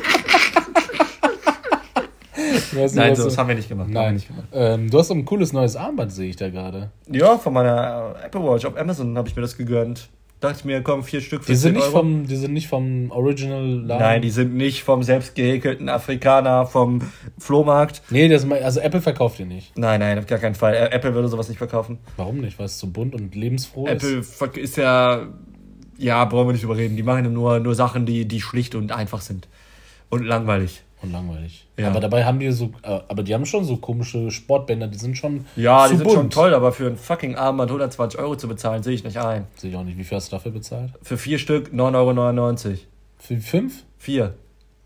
Nein, 2.93 3.15
so, 3.15 3.25
das 3.25 3.37
haben 3.37 3.47
wir 3.47 3.55
nicht 3.55 3.69
gemacht. 3.69 3.89
Nein. 3.89 4.15
Nicht 4.15 4.27
gemacht. 4.27 4.47
Ähm, 4.53 4.89
du 4.89 4.99
hast 4.99 5.11
ein 5.11 5.25
cooles 5.25 5.53
neues 5.53 5.75
Armband, 5.75 6.11
sehe 6.11 6.29
ich 6.29 6.35
da 6.35 6.49
gerade. 6.49 6.91
Ja, 7.11 7.37
von 7.37 7.53
meiner 7.53 8.15
Apple 8.23 8.41
Watch. 8.41 8.65
Auf 8.65 8.77
Amazon 8.77 9.17
habe 9.17 9.27
ich 9.27 9.35
mir 9.35 9.41
das 9.41 9.57
gegönnt. 9.57 10.09
Dachte 10.39 10.57
ich 10.59 10.65
mir, 10.65 10.83
komm, 10.83 11.03
vier 11.03 11.21
Stück 11.21 11.43
für 11.43 11.51
die 11.51 11.55
sind 11.57 11.73
nicht 11.73 11.85
Euro. 11.85 11.97
Vom, 11.97 12.27
Die 12.27 12.35
sind 12.35 12.53
nicht 12.53 12.67
vom 12.67 13.09
Original 13.09 13.65
Laden? 13.65 14.03
Nein, 14.03 14.21
die 14.21 14.29
sind 14.29 14.53
nicht 14.53 14.83
vom 14.83 15.01
selbst 15.01 15.33
gehäkelten 15.33 15.89
Afrikaner, 15.89 16.67
vom 16.67 17.01
Flohmarkt. 17.39 18.03
Nee, 18.11 18.27
das, 18.27 18.47
also 18.49 18.79
Apple 18.79 19.01
verkauft 19.01 19.39
die 19.39 19.45
nicht. 19.45 19.75
Nein, 19.75 19.99
nein, 19.99 20.19
auf 20.19 20.27
gar 20.27 20.37
keinen 20.37 20.53
Fall. 20.53 20.75
Apple 20.91 21.15
würde 21.15 21.27
sowas 21.27 21.49
nicht 21.49 21.57
verkaufen. 21.57 21.97
Warum 22.17 22.37
nicht? 22.37 22.59
Weil 22.59 22.67
es 22.67 22.77
so 22.77 22.85
bunt 22.85 23.15
und 23.15 23.33
lebensfroh 23.33 23.87
Apple 23.87 24.19
ist? 24.19 24.39
Apple 24.39 24.61
ist 24.61 24.77
ja... 24.77 25.27
Ja, 25.97 26.23
brauchen 26.25 26.49
wir 26.49 26.53
nicht 26.53 26.63
überreden. 26.63 26.95
Die 26.95 27.01
machen 27.01 27.33
nur, 27.33 27.59
nur 27.59 27.73
Sachen, 27.73 28.05
die, 28.05 28.27
die 28.27 28.39
schlicht 28.39 28.75
und 28.75 28.91
einfach 28.91 29.21
sind. 29.21 29.47
Und 30.09 30.23
langweilig 30.23 30.83
und 31.01 31.11
langweilig. 31.11 31.65
Ja. 31.77 31.89
Aber 31.89 31.99
dabei 31.99 32.25
haben 32.25 32.39
die 32.39 32.51
so, 32.51 32.71
äh, 32.81 32.99
aber 33.07 33.23
die 33.23 33.33
haben 33.33 33.45
schon 33.45 33.63
so 33.65 33.77
komische 33.77 34.31
Sportbänder, 34.31 34.87
die 34.87 34.97
sind 34.97 35.17
schon. 35.17 35.45
Ja, 35.55 35.87
die 35.87 35.95
sind 35.95 36.03
bunt. 36.03 36.15
schon 36.15 36.29
toll, 36.29 36.53
aber 36.53 36.71
für 36.71 36.87
ein 36.87 36.97
fucking 36.97 37.35
Armband 37.35 37.69
120 37.69 38.19
Euro 38.19 38.35
zu 38.35 38.47
bezahlen, 38.47 38.83
sehe 38.83 38.93
ich 38.93 39.03
nicht 39.03 39.17
ein. 39.17 39.45
Sehe 39.55 39.69
ich 39.69 39.75
auch 39.75 39.83
nicht. 39.83 39.97
Wie 39.97 40.03
viel 40.03 40.17
hast 40.17 40.31
du 40.31 40.35
dafür 40.35 40.51
bezahlt? 40.51 40.91
Für 41.01 41.17
vier 41.17 41.37
Stück 41.37 41.71
9,99 41.73 42.65
Euro. 42.65 42.77
Für 43.19 43.37
fünf? 43.37 43.83
Vier. 43.97 44.33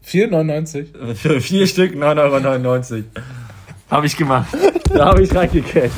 4,99? 0.05 1.15
Für 1.15 1.41
vier 1.41 1.67
Stück 1.67 1.93
9,99 1.93 2.93
Euro. 2.93 3.03
Habe 3.89 4.05
ich 4.07 4.17
gemacht. 4.17 4.47
da 4.93 5.05
habe 5.05 5.21
ich 5.21 5.33
reingekriegt. 5.33 5.91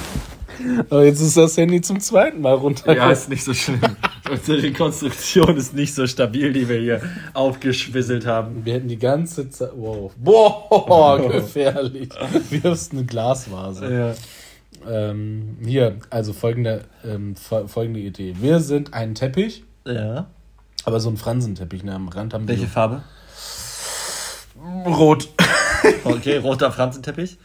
Aber 0.89 1.03
jetzt 1.03 1.19
ist 1.21 1.37
das 1.37 1.57
Handy 1.57 1.81
zum 1.81 1.99
zweiten 1.99 2.41
Mal 2.41 2.53
runter. 2.53 2.95
Ja, 2.95 3.11
ist 3.11 3.29
nicht 3.29 3.43
so 3.43 3.53
schlimm. 3.53 3.81
Unsere 4.29 4.71
Konstruktion 4.71 5.57
ist 5.57 5.73
nicht 5.73 5.93
so 5.93 6.07
stabil, 6.07 6.53
die 6.53 6.67
wir 6.69 6.79
hier 6.79 7.01
aufgeschwisselt 7.33 8.25
haben. 8.25 8.65
Wir 8.65 8.75
hätten 8.75 8.87
die 8.87 8.99
ganze 8.99 9.49
Zeit. 9.49 9.71
Wow. 9.75 10.11
Boah, 10.17 11.27
gefährlich. 11.31 12.09
Wirfst 12.49 12.93
eine 12.93 13.05
Glasvase. 13.05 13.93
Ja. 13.93 14.15
Ähm, 14.89 15.57
hier, 15.63 15.97
also 16.09 16.33
folgende, 16.33 16.85
ähm, 17.05 17.35
folgende 17.35 17.99
Idee. 17.99 18.35
Wir 18.39 18.59
sind 18.59 18.93
ein 18.93 19.15
Teppich. 19.15 19.63
Ja. 19.85 20.27
Aber 20.85 20.99
so 20.99 21.09
ein 21.09 21.17
Fransenteppich. 21.17 21.83
Ne? 21.83 21.93
Am 21.93 22.07
Rand 22.09 22.33
haben 22.33 22.47
Welche 22.47 22.63
wir. 22.63 22.69
Farbe? 22.69 23.03
Rot. 24.85 25.29
Okay, 26.05 26.37
roter 26.37 26.71
Fransenteppich. 26.71 27.37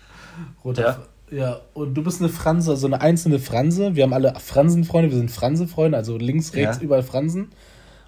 Roter 0.64 0.82
ja. 0.82 0.98
Ja, 1.30 1.60
und 1.74 1.94
du 1.94 2.02
bist 2.02 2.20
eine 2.20 2.28
Franse, 2.30 2.76
so 2.76 2.86
eine 2.86 3.00
einzelne 3.00 3.38
Franse. 3.38 3.94
Wir 3.96 4.04
haben 4.04 4.12
alle 4.12 4.34
Fransenfreunde, 4.38 5.10
wir 5.10 5.18
sind 5.18 5.30
Fransenfreunde, 5.30 5.96
also 5.96 6.16
links, 6.16 6.54
rechts, 6.54 6.78
ja. 6.78 6.82
überall 6.82 7.02
Fransen. 7.02 7.48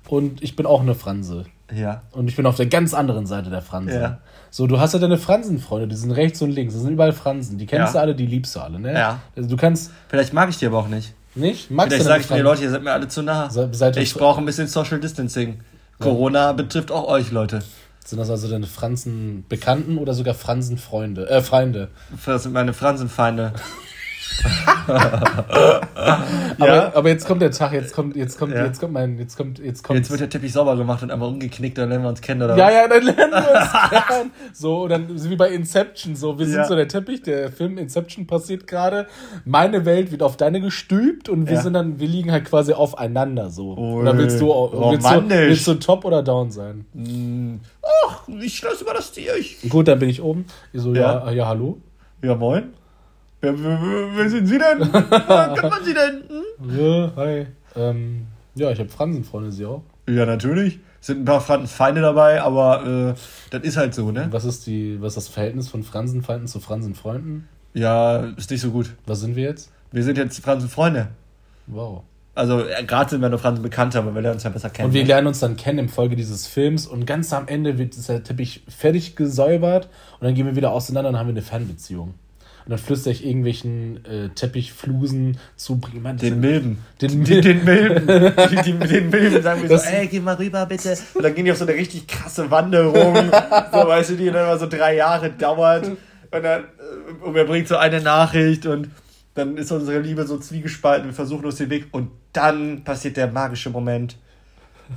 und 0.08 0.42
ich 0.42 0.56
bin 0.56 0.66
auch 0.66 0.80
eine 0.80 0.94
Franse. 0.94 1.44
Ja. 1.72 2.02
Und 2.12 2.28
ich 2.28 2.34
bin 2.36 2.46
auf 2.46 2.56
der 2.56 2.66
ganz 2.66 2.94
anderen 2.94 3.26
Seite 3.26 3.48
der 3.50 3.62
Fransen. 3.62 4.00
Ja. 4.00 4.18
So, 4.50 4.66
du 4.66 4.80
hast 4.80 4.92
ja 4.94 4.98
deine 4.98 5.18
Fransenfreunde, 5.18 5.86
die 5.86 5.94
sind 5.94 6.10
rechts 6.10 6.42
und 6.42 6.50
links, 6.50 6.74
das 6.74 6.82
sind 6.82 6.94
überall 6.94 7.12
Fransen. 7.12 7.58
Die 7.58 7.66
kennst 7.66 7.88
Ja. 7.94 8.00
du 8.00 8.00
alle, 8.00 8.14
die 8.16 8.26
liebst 8.26 8.56
du 8.56 8.60
alle, 8.60 8.80
ne? 8.80 8.92
Ja. 8.92 9.20
Also 9.36 9.48
du 9.48 9.56
kannst 9.56 9.92
Vielleicht 10.08 10.32
mag 10.32 10.48
ich 10.48 10.56
die 10.58 10.66
aber 10.66 10.78
auch 10.78 10.88
nicht. 10.88 11.14
nicht? 11.36 11.70
Magst 11.70 11.92
Vielleicht 11.92 12.04
sage 12.04 12.08
deine 12.08 12.20
ich 12.22 12.30
mir, 12.30 12.36
Fransen? 12.36 12.44
Leute, 12.44 12.62
ihr 12.64 12.70
seid 12.70 12.82
mir 12.82 12.92
alle 12.92 13.06
zu 13.08 13.22
nah. 13.22 13.48
Se- 13.50 13.92
Ich 13.98 14.14
brauche 14.14 14.40
ein 14.40 14.46
bisschen 14.46 14.66
Social 14.66 14.98
Distancing. 14.98 15.60
Corona 16.00 16.52
betrifft 16.54 16.90
auch 16.90 17.06
euch, 17.08 17.30
Leute. 17.30 17.60
Sind 18.10 18.18
das 18.18 18.28
also 18.28 18.50
deine 18.50 18.66
Fransen-Bekannten 18.66 19.96
oder 19.96 20.14
sogar 20.14 20.34
Fransen-Freunde? 20.34 21.30
Äh, 21.30 21.42
Feinde. 21.42 21.90
Das 22.26 22.42
sind 22.42 22.50
meine 22.50 22.72
Fransenfeinde. 22.72 23.52
Aber, 26.58 26.92
aber 26.94 27.08
jetzt 27.08 27.26
kommt 27.26 27.40
der 27.42 27.50
Tag, 27.50 27.72
jetzt 27.72 27.94
kommt, 27.94 28.16
jetzt 28.16 28.38
kommt, 28.38 28.52
Ja. 28.54 28.64
jetzt 28.64 28.80
kommt 28.80 28.92
mein, 28.92 29.18
jetzt 29.18 29.36
kommt, 29.36 29.58
jetzt 29.58 29.82
kommt. 29.82 29.98
Jetzt 29.98 30.10
wird 30.10 30.20
der 30.20 30.28
Teppich 30.28 30.52
sauber 30.52 30.76
gemacht 30.76 31.02
und 31.02 31.10
einmal 31.10 31.28
umgeknickt, 31.28 31.78
dann 31.78 31.88
lernen 31.88 32.04
wir 32.04 32.08
uns 32.10 32.20
kennen, 32.20 32.42
oder 32.42 32.56
ja, 32.56 32.66
was? 32.66 32.72
ja, 32.74 32.88
dann 32.88 33.02
lernen 33.04 33.32
wir 33.32 33.60
uns 33.60 34.06
kennen. 34.08 34.30
So, 34.52 34.82
und 34.82 34.90
dann 34.90 35.06
wie 35.30 35.36
bei 35.36 35.50
Inception, 35.50 36.16
so, 36.16 36.38
wir 36.38 36.46
sind 36.46 36.56
Ja. 36.56 36.64
so 36.64 36.74
der 36.76 36.88
Teppich, 36.88 37.22
der 37.22 37.50
Film 37.50 37.78
Inception 37.78 38.26
passiert 38.26 38.66
gerade. 38.66 39.06
Meine 39.44 39.84
Welt 39.84 40.10
wird 40.10 40.22
auf 40.22 40.36
deine 40.36 40.60
gestülpt 40.60 41.28
und 41.28 41.46
wir 41.48 41.54
Ja. 41.56 41.62
sind 41.62 41.72
dann, 41.74 41.98
wir 41.98 42.08
liegen 42.08 42.30
halt 42.32 42.44
quasi 42.44 42.72
aufeinander, 42.72 43.50
so. 43.50 43.76
Ui, 43.76 44.00
oder 44.02 44.16
willst 44.18 44.40
du, 44.40 44.46
willst 44.48 45.06
du, 45.10 45.30
willst 45.30 45.66
du 45.66 45.74
top 45.74 46.04
oder 46.04 46.22
down 46.22 46.50
sein? 46.50 46.84
Ach, 48.06 48.28
ich 48.40 48.60
lasse 48.62 48.82
über 48.84 48.94
das 48.94 49.12
Tier. 49.12 49.34
Ich. 49.36 49.68
Gut, 49.68 49.88
dann 49.88 49.98
bin 49.98 50.08
ich 50.08 50.20
oben. 50.22 50.44
Ich 50.72 50.80
so, 50.80 50.94
ja, 50.94 51.24
Ja. 51.26 51.30
ja, 51.30 51.46
hallo. 51.48 51.78
Ja, 52.22 52.34
moin. 52.34 52.74
Wer, 53.40 53.58
wer, 53.62 53.80
wer 54.16 54.30
sind 54.30 54.46
Sie 54.46 54.58
denn? 54.58 54.80
Wer 54.92 55.54
kennt 55.58 55.70
man 55.70 55.84
Sie 55.84 55.94
denn? 55.94 56.24
Hm? 56.28 56.78
Ja, 56.78 57.12
hi. 57.16 57.46
Ähm, 57.74 58.26
ja, 58.54 58.70
ich 58.70 58.78
habe 58.78 58.90
Fransenfreunde, 58.90 59.50
sie 59.50 59.64
auch. 59.64 59.82
Ja, 60.08 60.26
natürlich. 60.26 60.80
Sind 61.00 61.20
ein 61.20 61.24
paar 61.24 61.40
Fransenfeinde 61.40 62.02
dabei, 62.02 62.42
aber 62.42 63.14
äh, 63.14 63.14
das 63.50 63.62
ist 63.62 63.76
halt 63.78 63.94
so, 63.94 64.10
ne? 64.10 64.28
Was 64.30 64.44
ist 64.44 64.66
die, 64.66 65.00
was 65.00 65.16
ist 65.16 65.28
das 65.28 65.28
Verhältnis 65.28 65.68
von 65.68 65.82
Fransenfeinden 65.82 66.48
zu 66.48 66.60
Fransenfreunden? 66.60 67.48
Ja, 67.72 68.18
ist 68.36 68.50
nicht 68.50 68.60
so 68.60 68.70
gut. 68.72 68.94
Was 69.06 69.20
sind 69.20 69.36
wir 69.36 69.44
jetzt? 69.44 69.72
Wir 69.92 70.04
sind 70.04 70.18
jetzt 70.18 70.38
Fransenfreunde. 70.40 71.08
Wow. 71.66 72.02
Also, 72.34 72.60
äh, 72.60 72.84
gerade 72.84 73.10
sind 73.10 73.22
wir 73.22 73.30
nur 73.30 73.38
Fransen 73.38 73.62
bekannter, 73.62 74.00
aber 74.00 74.14
wir 74.14 74.20
lernen 74.20 74.34
uns 74.34 74.44
ja 74.44 74.50
besser 74.50 74.68
kennen. 74.68 74.88
Und 74.88 74.94
wir 74.94 75.02
ne? 75.02 75.08
lernen 75.08 75.28
uns 75.28 75.40
dann 75.40 75.56
kennen 75.56 75.78
im 75.78 75.88
Folge 75.88 76.16
dieses 76.16 76.46
Films 76.46 76.86
und 76.86 77.06
ganz 77.06 77.32
am 77.32 77.48
Ende 77.48 77.78
wird 77.78 77.96
der 78.08 78.22
Teppich 78.22 78.64
fertig 78.68 79.16
gesäubert 79.16 79.88
und 80.20 80.26
dann 80.26 80.34
gehen 80.34 80.44
wir 80.44 80.56
wieder 80.56 80.72
auseinander 80.72 81.08
und 81.08 81.18
haben 81.18 81.28
wir 81.28 81.32
eine 81.32 81.42
Fernbeziehung. 81.42 82.14
Und 82.70 82.76
dann 82.78 82.86
flüstere 82.86 83.12
ich 83.12 83.26
irgendwelchen 83.26 84.04
äh, 84.04 84.28
Teppichflusen 84.28 85.38
zu. 85.56 85.78
bring 85.80 86.04
Den 86.18 86.38
Milben. 86.38 86.78
Den 87.02 87.24
Den, 87.24 87.42
den 87.42 87.64
Milben. 87.64 88.06
Die, 88.48 88.56
die, 88.62 88.78
den 88.78 89.10
Milben 89.10 89.42
sagen 89.42 89.62
wir 89.62 89.68
Das- 89.68 89.82
so, 89.86 89.90
ey, 89.90 90.06
geh 90.06 90.20
mal 90.20 90.36
rüber 90.36 90.64
bitte. 90.66 90.96
Und 91.14 91.24
dann 91.24 91.34
gehen 91.34 91.44
die 91.46 91.50
auf 91.50 91.58
so 91.58 91.64
eine 91.66 91.74
richtig 91.74 92.06
krasse 92.06 92.48
Wanderung. 92.48 93.16
so, 93.72 93.78
weißt 93.88 94.10
du, 94.10 94.14
die 94.14 94.26
dann 94.26 94.44
immer 94.44 94.56
so 94.56 94.68
drei 94.68 94.94
Jahre 94.94 95.30
dauert. 95.30 95.88
Und 95.88 95.98
dann, 96.30 96.44
äh, 96.62 97.24
und 97.24 97.34
er 97.34 97.44
bringt 97.44 97.66
so 97.66 97.76
eine 97.76 98.00
Nachricht 98.00 98.66
und 98.66 98.88
dann 99.34 99.56
ist 99.56 99.72
unsere 99.72 99.98
Liebe 99.98 100.24
so 100.24 100.38
zwiegespalten. 100.38 101.08
Wir 101.08 101.12
versuchen 101.12 101.44
uns 101.46 101.56
den 101.56 101.70
Weg. 101.70 101.88
Und 101.90 102.12
dann 102.32 102.84
passiert 102.84 103.16
der 103.16 103.26
magische 103.32 103.70
Moment. 103.70 104.16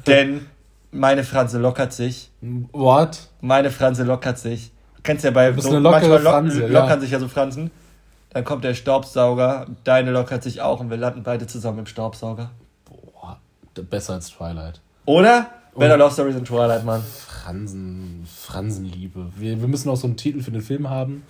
Denn 0.05 0.45
meine 0.91 1.23
Franse 1.23 1.57
lockert 1.57 1.91
sich. 1.91 2.29
What? 2.71 3.29
Meine 3.41 3.71
Franse 3.71 4.03
lockert 4.03 4.37
sich. 4.37 4.72
Du 5.03 5.07
kennst 5.07 5.25
ja 5.25 5.31
bei 5.31 5.49
lockere 5.49 5.81
manchmal 5.81 6.21
ja. 6.21 6.67
lockern 6.67 7.01
sich 7.01 7.11
ja 7.11 7.19
so 7.19 7.27
Fransen. 7.27 7.71
Dann 8.29 8.45
kommt 8.45 8.63
der 8.63 8.73
Staubsauger, 8.73 9.67
deine 9.83 10.11
lockert 10.11 10.43
sich 10.43 10.61
auch 10.61 10.79
und 10.79 10.89
wir 10.89 10.95
landen 10.95 11.23
beide 11.23 11.45
zusammen 11.45 11.79
im 11.79 11.85
Staubsauger. 11.85 12.51
Boah, 12.85 13.37
besser 13.89 14.13
als 14.13 14.29
Twilight. 14.29 14.79
Oder? 15.05 15.49
Better 15.75 15.97
Love 15.97 16.13
Stories 16.13 16.35
in 16.35 16.45
Twilight, 16.45 16.85
Mann. 16.85 17.03
Fransen, 17.43 18.25
Fransenliebe. 18.25 19.31
Wir, 19.35 19.59
wir 19.59 19.67
müssen 19.67 19.89
auch 19.89 19.97
so 19.97 20.07
einen 20.07 20.15
Titel 20.15 20.41
für 20.41 20.51
den 20.51 20.61
Film 20.61 20.89
haben. 20.89 21.23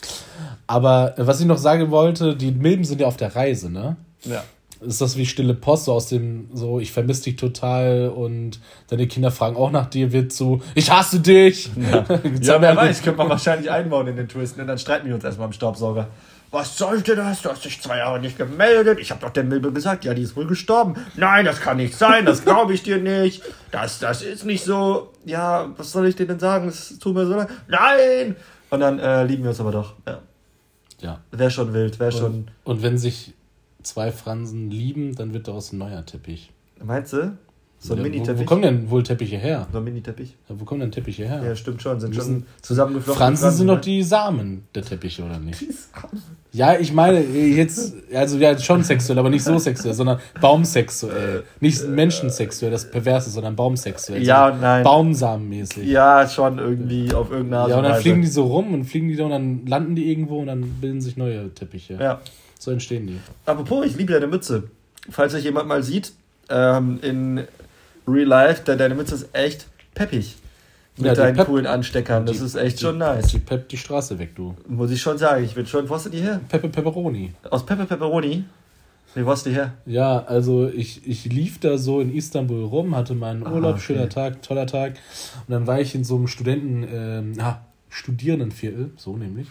Aber 0.67 1.17
äh, 1.17 1.25
was 1.25 1.39
ich 1.39 1.47
noch 1.47 1.57
sagen 1.57 1.89
wollte, 1.89 2.35
die 2.35 2.51
Milben 2.51 2.83
sind 2.83 3.01
ja 3.01 3.07
auf 3.07 3.17
der 3.17 3.35
Reise, 3.35 3.71
ne? 3.71 3.95
Ja. 4.23 4.43
Ist 4.85 5.01
das 5.01 5.17
wie 5.17 5.25
stille 5.25 5.53
Post, 5.53 5.85
so 5.85 5.93
aus 5.93 6.07
dem, 6.07 6.49
so, 6.53 6.79
ich 6.79 6.91
vermisse 6.91 7.23
dich 7.23 7.35
total 7.35 8.09
und 8.09 8.59
deine 8.89 9.07
Kinder 9.07 9.31
fragen 9.31 9.55
auch 9.55 9.71
nach 9.71 9.87
dir, 9.87 10.11
wird 10.11 10.33
so, 10.33 10.61
ich 10.75 10.91
hasse 10.91 11.19
dich. 11.19 11.69
Ja, 11.75 11.99
auch 12.55 12.61
wer 12.61 12.75
weiß, 12.75 13.01
könnte 13.01 13.17
man 13.17 13.29
wahrscheinlich 13.29 13.69
einbauen 13.71 14.07
in 14.07 14.15
den 14.15 14.27
Twist. 14.27 14.59
Und 14.59 14.67
dann 14.67 14.77
streiten 14.77 15.07
wir 15.07 15.15
uns 15.15 15.23
erstmal 15.23 15.47
am 15.47 15.53
Staubsauger. 15.53 16.07
Was 16.53 16.77
sollte 16.77 17.15
das? 17.15 17.41
Du 17.41 17.49
hast 17.49 17.65
dich 17.65 17.81
zwei 17.81 17.97
Jahre 17.97 18.19
nicht 18.19 18.37
gemeldet. 18.37 18.99
Ich 18.99 19.09
habe 19.09 19.21
doch 19.21 19.31
der 19.31 19.43
Milbe 19.43 19.73
gesagt, 19.73 20.05
ja, 20.05 20.13
die 20.13 20.21
ist 20.21 20.35
wohl 20.35 20.45
gestorben. 20.45 20.93
Nein, 21.15 21.45
das 21.45 21.59
kann 21.59 21.77
nicht 21.77 21.97
sein, 21.97 22.27
das 22.27 22.43
glaube 22.43 22.73
ich 22.75 22.83
dir 22.83 22.97
nicht. 22.97 23.41
Das, 23.71 23.97
das 23.97 24.21
ist 24.21 24.45
nicht 24.45 24.63
so. 24.63 25.11
Ja, 25.25 25.71
was 25.77 25.91
soll 25.91 26.07
ich 26.07 26.15
dir 26.15 26.27
denn 26.27 26.37
sagen? 26.37 26.67
Es 26.67 26.99
tut 26.99 27.15
mir 27.15 27.25
so 27.25 27.35
leid. 27.35 27.49
Nein! 27.67 28.35
Und 28.69 28.81
dann 28.81 28.99
äh, 28.99 29.23
lieben 29.23 29.41
wir 29.41 29.49
uns 29.49 29.59
aber 29.59 29.71
doch. 29.71 29.93
Ja. 30.05 30.19
Ja. 31.01 31.21
Wäre 31.31 31.49
schon 31.49 31.73
wild, 31.73 31.99
wäre 31.99 32.11
schon. 32.11 32.51
Und 32.63 32.83
wenn 32.83 32.99
sich 32.99 33.33
zwei 33.83 34.11
Fransen 34.11 34.69
lieben, 34.69 35.15
dann 35.15 35.33
wird 35.33 35.47
daraus 35.47 35.71
ein 35.71 35.77
neuer 35.77 36.05
Teppich. 36.05 36.51
Meinst 36.83 37.13
du? 37.13 37.37
So 37.83 37.95
ein 37.95 37.97
Ja, 37.97 38.03
wo, 38.03 38.07
wo 38.07 38.09
Mini-Teppich? 38.11 38.45
kommen 38.45 38.61
denn 38.61 38.89
wohl 38.89 39.03
Teppiche 39.03 39.37
her? 39.37 39.67
So 39.69 39.79
ein 39.79 39.83
Mini-Teppich? 39.83 40.35
Ja, 40.47 40.55
wo 40.57 40.63
kommen 40.63 40.79
denn 40.79 40.91
Teppiche 40.91 41.27
her? 41.27 41.43
Ja, 41.43 41.53
stimmt 41.53 41.81
schon. 41.81 41.99
Sind 41.99 42.15
schon 42.15 42.45
zusammengeflochten. 42.61 43.21
Fransen 43.21 43.51
sind 43.51 43.67
ne? 43.67 43.73
doch 43.73 43.81
die 43.81 44.03
Samen 44.03 44.63
der 44.73 44.83
Teppiche, 44.83 45.23
oder 45.23 45.37
nicht? 45.37 45.65
Ja, 46.53 46.79
ich 46.79 46.93
meine 46.93 47.19
jetzt, 47.19 47.95
also 48.13 48.37
ja, 48.37 48.57
schon 48.57 48.83
sexuell, 48.83 49.19
aber 49.19 49.29
nicht 49.29 49.43
so 49.43 49.57
sexuell, 49.57 49.93
sondern 49.93 50.19
baumsexuell. 50.39 51.43
Nicht 51.59 51.85
menschensexuell, 51.85 52.71
das 52.71 52.89
Perverse, 52.89 53.29
sondern 53.29 53.55
baumsexuell. 53.55 54.23
Ja 54.23 54.47
so 54.47 54.53
und 54.53 54.61
nein. 54.61 54.83
Baumsamenmäßig. 54.83 55.85
Ja, 55.85 56.29
schon 56.29 56.59
irgendwie 56.59 57.13
auf 57.13 57.31
irgendeine 57.31 57.63
Art 57.63 57.69
Ja, 57.71 57.77
und 57.77 57.83
dann 57.83 57.99
fliegen 57.99 58.21
die 58.21 58.27
so 58.27 58.45
rum 58.45 58.73
und 58.73 58.85
fliegen 58.85 59.09
die 59.09 59.17
da 59.17 59.25
und 59.25 59.31
dann 59.31 59.65
landen 59.65 59.95
die 59.95 60.09
irgendwo 60.09 60.39
und 60.39 60.47
dann 60.47 60.61
bilden 60.79 61.01
sich 61.01 61.17
neue 61.17 61.53
Teppiche. 61.53 61.97
Ja. 61.99 62.21
So 62.63 62.71
entstehen 62.71 63.05
die. 63.07 63.19
Apropos, 63.45 63.85
ich 63.85 63.97
liebe 63.97 64.13
deine 64.13 64.27
Mütze. 64.27 64.63
Falls 65.09 65.33
euch 65.33 65.43
jemand 65.43 65.67
mal 65.67 65.83
sieht, 65.83 66.13
ähm, 66.49 66.97
in 67.01 67.43
Real 68.07 68.25
Life, 68.27 68.63
de- 68.63 68.77
deine 68.77 68.95
Mütze 68.95 69.15
ist 69.15 69.27
echt 69.33 69.67
peppig. 69.93 70.37
Mit 70.95 71.07
Ja, 71.07 71.13
deinen 71.13 71.35
Pep- 71.35 71.47
coolen 71.47 71.65
Ansteckern. 71.67 72.25
Das 72.25 72.37
Die- 72.37 72.45
ist 72.45 72.55
echt 72.55 72.79
die- 72.79 72.83
schon 72.85 72.99
nice. 72.99 73.27
Die 73.27 73.39
peppt 73.39 73.69
die 73.73 73.77
Straße 73.77 74.17
weg, 74.17 74.33
du. 74.35 74.55
Muss 74.65 74.91
ich 74.91 75.01
schon 75.01 75.17
sagen. 75.17 75.43
Ich 75.43 75.55
bin 75.55 75.65
schon. 75.65 75.89
Wo 75.89 75.95
hast 75.95 76.05
du 76.05 76.09
die 76.09 76.21
her? 76.21 76.39
Peppe 76.47 76.69
Pepperoni. 76.69 77.33
Aus 77.49 77.65
Peppe 77.65 77.83
Pepperoni? 77.85 78.45
Nee, 79.15 79.25
wo 79.25 79.31
hast 79.31 79.45
du 79.45 79.49
die 79.49 79.57
her? 79.57 79.73
Ja, 79.85 80.23
also 80.23 80.69
ich, 80.69 81.05
ich 81.05 81.25
lief 81.25 81.59
da 81.59 81.77
so 81.77 81.99
in 81.99 82.15
Istanbul 82.15 82.63
rum, 82.63 82.95
hatte 82.95 83.13
meinen 83.13 83.41
Urlaub, 83.43 83.63
Ah, 83.73 83.75
okay. 83.75 83.81
schöner 83.81 84.07
Tag, 84.07 84.41
toller 84.41 84.67
Tag. 84.67 84.93
Und 85.47 85.51
dann 85.51 85.67
war 85.67 85.81
ich 85.81 85.93
in 85.95 86.05
so 86.05 86.15
einem 86.15 86.27
Studenten, 86.27 86.87
ähm, 86.89 87.33
ah, 87.39 87.59
Studierendenviertel, 87.89 88.91
so 88.95 89.17
nämlich. 89.17 89.47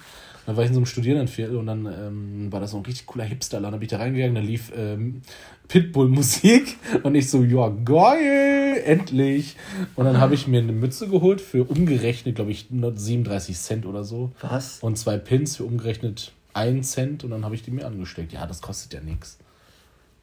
Dann 0.46 0.56
war 0.56 0.64
ich 0.64 0.68
in 0.68 0.74
so 0.74 0.80
einem 0.80 0.86
Studierendenviertel 0.86 1.56
und 1.56 1.66
dann 1.66 1.86
ähm, 1.86 2.52
war 2.52 2.60
das 2.60 2.72
so 2.72 2.76
ein 2.78 2.84
richtig 2.84 3.06
cooler 3.06 3.24
Hipsterladen. 3.24 3.72
Da 3.72 3.78
bin 3.78 3.84
ich 3.84 3.90
da 3.90 3.98
reingegangen, 3.98 4.34
da 4.34 4.40
lief 4.40 4.72
ähm, 4.76 5.22
Pitbull-Musik 5.68 6.76
und 7.02 7.14
ich 7.14 7.30
so, 7.30 7.42
ja, 7.42 7.72
geil, 7.84 8.82
endlich. 8.84 9.56
Und 9.94 10.04
dann 10.04 10.18
habe 10.18 10.34
ich 10.34 10.48
mir 10.48 10.60
eine 10.60 10.72
Mütze 10.72 11.08
geholt 11.08 11.40
für 11.40 11.64
umgerechnet, 11.64 12.34
glaube 12.36 12.50
ich, 12.50 12.70
nur 12.70 12.96
37 12.96 13.56
Cent 13.56 13.86
oder 13.86 14.04
so. 14.04 14.32
Was? 14.40 14.78
Und 14.80 14.98
zwei 14.98 15.18
Pins 15.18 15.56
für 15.56 15.64
umgerechnet 15.64 16.32
1 16.54 16.90
Cent 16.90 17.24
und 17.24 17.30
dann 17.30 17.44
habe 17.44 17.54
ich 17.54 17.62
die 17.62 17.70
mir 17.70 17.86
angesteckt. 17.86 18.32
Ja, 18.32 18.46
das 18.46 18.60
kostet 18.60 18.92
ja 18.94 19.00
nichts. 19.00 19.38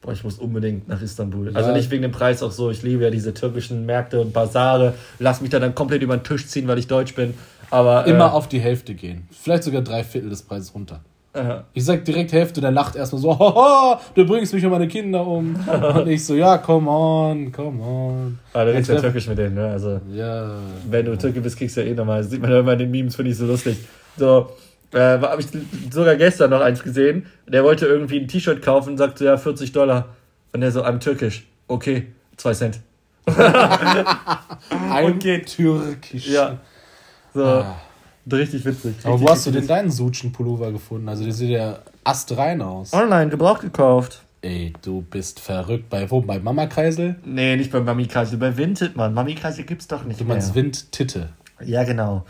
Boah, 0.02 0.12
ich 0.12 0.24
muss 0.24 0.38
unbedingt 0.38 0.88
nach 0.88 1.02
Istanbul. 1.02 1.50
Ja. 1.50 1.56
Also 1.56 1.72
nicht 1.72 1.90
wegen 1.90 2.02
dem 2.02 2.12
Preis 2.12 2.42
auch 2.42 2.52
so. 2.52 2.70
Ich 2.70 2.82
liebe 2.82 3.04
ja 3.04 3.10
diese 3.10 3.34
türkischen 3.34 3.84
Märkte 3.84 4.20
und 4.20 4.32
Basare. 4.32 4.94
Lass 5.18 5.42
mich 5.42 5.50
da 5.50 5.58
dann 5.58 5.74
komplett 5.74 6.02
über 6.02 6.16
den 6.16 6.24
Tisch 6.24 6.46
ziehen, 6.46 6.66
weil 6.68 6.78
ich 6.78 6.86
deutsch 6.86 7.14
bin. 7.14 7.34
Aber 7.70 8.06
Immer 8.06 8.26
äh, 8.26 8.30
auf 8.30 8.48
die 8.48 8.60
Hälfte 8.60 8.94
gehen. 8.94 9.28
Vielleicht 9.30 9.62
sogar 9.64 9.82
drei 9.82 10.02
Viertel 10.04 10.30
des 10.30 10.42
Preises 10.42 10.74
runter. 10.74 11.00
Äh, 11.32 11.60
Ich 11.74 11.84
sag 11.84 12.04
direkt 12.04 12.32
Hälfte, 12.32 12.60
der 12.60 12.72
lacht 12.72 12.96
erstmal 12.96 13.22
so, 13.22 13.38
Haha, 13.38 14.00
du 14.14 14.26
bringst 14.26 14.52
mich 14.52 14.64
und 14.64 14.72
meine 14.72 14.88
Kinder 14.88 15.24
um. 15.24 15.54
Und 15.94 16.08
ich 16.08 16.24
so, 16.26 16.34
ja, 16.34 16.58
come 16.58 16.90
on, 16.90 17.52
come 17.52 17.80
on. 17.82 18.38
ah, 18.52 18.64
du 18.64 18.72
redest 18.72 18.90
ja 18.90 19.00
türkisch 19.00 19.28
mit 19.28 19.38
denen, 19.38 19.54
ne? 19.54 19.68
Also. 19.68 20.00
Ja. 20.12 20.50
Wenn 20.88 21.06
du 21.06 21.16
Türke 21.16 21.40
bist, 21.40 21.56
kriegst 21.56 21.76
du 21.76 21.82
ja 21.84 21.90
eh 21.92 21.94
nochmal. 21.94 22.22
Das 22.22 22.30
sieht 22.30 22.42
man 22.42 22.50
ja 22.50 22.58
immer 22.60 22.72
in 22.72 22.80
den 22.80 22.90
Memes, 22.90 23.14
finde 23.14 23.30
ich 23.30 23.36
so 23.38 23.46
lustig. 23.46 23.76
So, 24.16 24.50
äh, 24.92 24.98
habe 25.20 25.40
ich 25.40 25.46
sogar 25.92 26.16
gestern 26.16 26.50
noch 26.50 26.60
eins 26.60 26.82
gesehen. 26.82 27.26
Der 27.46 27.62
wollte 27.62 27.86
irgendwie 27.86 28.18
ein 28.18 28.26
T-Shirt 28.26 28.60
kaufen 28.62 28.90
und 28.90 28.98
sagte, 28.98 29.24
ja, 29.24 29.36
40 29.36 29.70
Dollar. 29.70 30.08
Und 30.52 30.62
der 30.62 30.72
so, 30.72 30.82
I'm 30.82 30.98
türkisch. 30.98 31.46
Okay, 31.68 32.08
2 32.38 32.54
Cent. 32.54 32.80
Ein 34.90 35.18
geht. 35.18 35.46
türkisch. 35.54 36.26
Ja. 36.28 36.58
So, 37.34 37.44
Ah. 37.44 37.76
richtig 38.32 38.64
witzig. 38.64 38.94
Aber 39.04 39.14
Richtig 39.14 39.28
wo 39.28 39.32
hast 39.32 39.46
du 39.46 39.50
denn 39.50 39.66
deinen 39.66 39.90
Sutschen-Pullover 39.90 40.72
gefunden? 40.72 41.08
Also, 41.08 41.24
der 41.24 41.32
sieht 41.32 41.50
ja 41.50 41.78
astrein 42.04 42.60
aus. 42.62 42.92
Online 42.92 43.30
gebraucht 43.30 43.60
gekauft. 43.62 44.22
Ey, 44.42 44.72
du 44.82 45.02
bist 45.02 45.38
verrückt. 45.38 45.90
Bei 45.90 46.10
wo? 46.10 46.22
Bei 46.22 46.38
Mama 46.38 46.66
Kreisel? 46.66 47.16
Nee, 47.24 47.56
nicht 47.56 47.70
beim 47.70 47.84
Mami 47.84 48.06
Kreisel, 48.06 48.38
bei 48.38 48.56
Vinted, 48.56 48.96
Mann. 48.96 49.12
Mami 49.12 49.34
Kreisel 49.34 49.64
gibt's 49.64 49.86
doch 49.86 50.04
nicht 50.04 50.18
Du 50.18 50.24
meinst 50.24 50.54
mehr. 50.54 50.64
Wind-Titte. 50.64 51.28
Ja, 51.62 51.84
genau. 51.84 52.24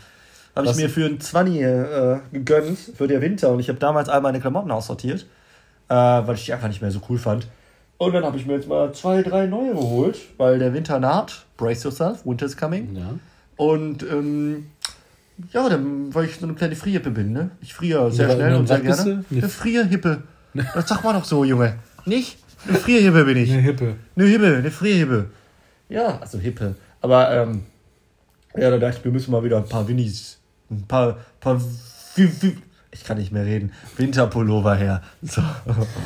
Habe 0.53 0.67
ich 0.67 0.75
mir 0.75 0.89
für 0.89 1.05
einen 1.05 1.21
20 1.21 1.61
äh, 1.61 2.19
gegönnt, 2.33 2.77
für 2.77 3.07
den 3.07 3.21
Winter. 3.21 3.49
Und 3.51 3.61
ich 3.61 3.69
habe 3.69 3.79
damals 3.79 4.09
all 4.09 4.19
meine 4.19 4.41
Klamotten 4.41 4.69
aussortiert, 4.71 5.25
äh, 5.87 5.93
weil 5.95 6.35
ich 6.35 6.43
die 6.45 6.51
einfach 6.53 6.67
nicht 6.67 6.81
mehr 6.81 6.91
so 6.91 6.99
cool 7.07 7.17
fand. 7.17 7.47
Und 7.97 8.13
dann 8.13 8.25
habe 8.25 8.35
ich 8.35 8.45
mir 8.45 8.55
jetzt 8.55 8.67
mal 8.67 8.91
zwei, 8.93 9.21
drei 9.21 9.45
neue 9.45 9.71
geholt, 9.73 10.17
weil 10.37 10.59
der 10.59 10.73
Winter 10.73 10.99
naht. 10.99 11.45
Brace 11.55 11.83
yourself, 11.85 12.25
winter 12.25 12.45
is 12.47 12.57
coming. 12.57 12.93
Ja. 12.95 13.13
Und 13.61 14.01
ähm, 14.01 14.65
ja, 15.53 15.69
dann, 15.69 16.11
weil 16.15 16.25
ich 16.25 16.37
so 16.37 16.47
eine 16.47 16.55
kleine 16.55 16.75
Frierhippe 16.75 17.11
bin, 17.11 17.31
ne? 17.31 17.51
Ich 17.61 17.75
friere 17.75 18.11
sehr 18.11 18.27
Ja, 18.27 18.33
schnell 18.33 18.55
und 18.55 18.65
sehr 18.65 18.79
gerne. 18.79 19.23
Eine 19.29 19.49
Frierhippe. 19.49 20.23
Das 20.73 20.89
sagt 20.89 21.03
man 21.03 21.15
doch 21.15 21.23
so, 21.23 21.45
Junge. 21.45 21.75
Nicht? 22.05 22.39
Eine 22.67 22.79
Frierhippe 22.79 23.23
bin 23.23 23.37
ich. 23.37 23.51
Eine 23.51 23.61
Hippe. 23.61 23.95
Eine 24.15 24.25
Hippe, 24.25 24.57
eine 24.57 24.71
Frierhippe. 24.71 25.29
Ja, 25.89 26.17
also 26.19 26.39
Hippe. 26.39 26.75
Aber, 27.01 27.31
ähm, 27.31 27.61
ja, 28.57 28.71
da 28.71 28.79
dachte 28.79 28.97
ich, 28.97 29.05
wir 29.05 29.11
müssen 29.11 29.31
mal 29.31 29.43
wieder 29.43 29.57
ein 29.57 29.69
paar 29.69 29.87
Winnies, 29.87 30.39
ein 30.71 30.87
paar, 30.87 31.19
paar, 31.39 31.61
ich 32.93 33.05
kann 33.05 33.17
nicht 33.17 33.31
mehr 33.31 33.45
reden, 33.45 33.71
Winterpullover 33.95 34.75
her. 34.75 35.01
So. 35.21 35.41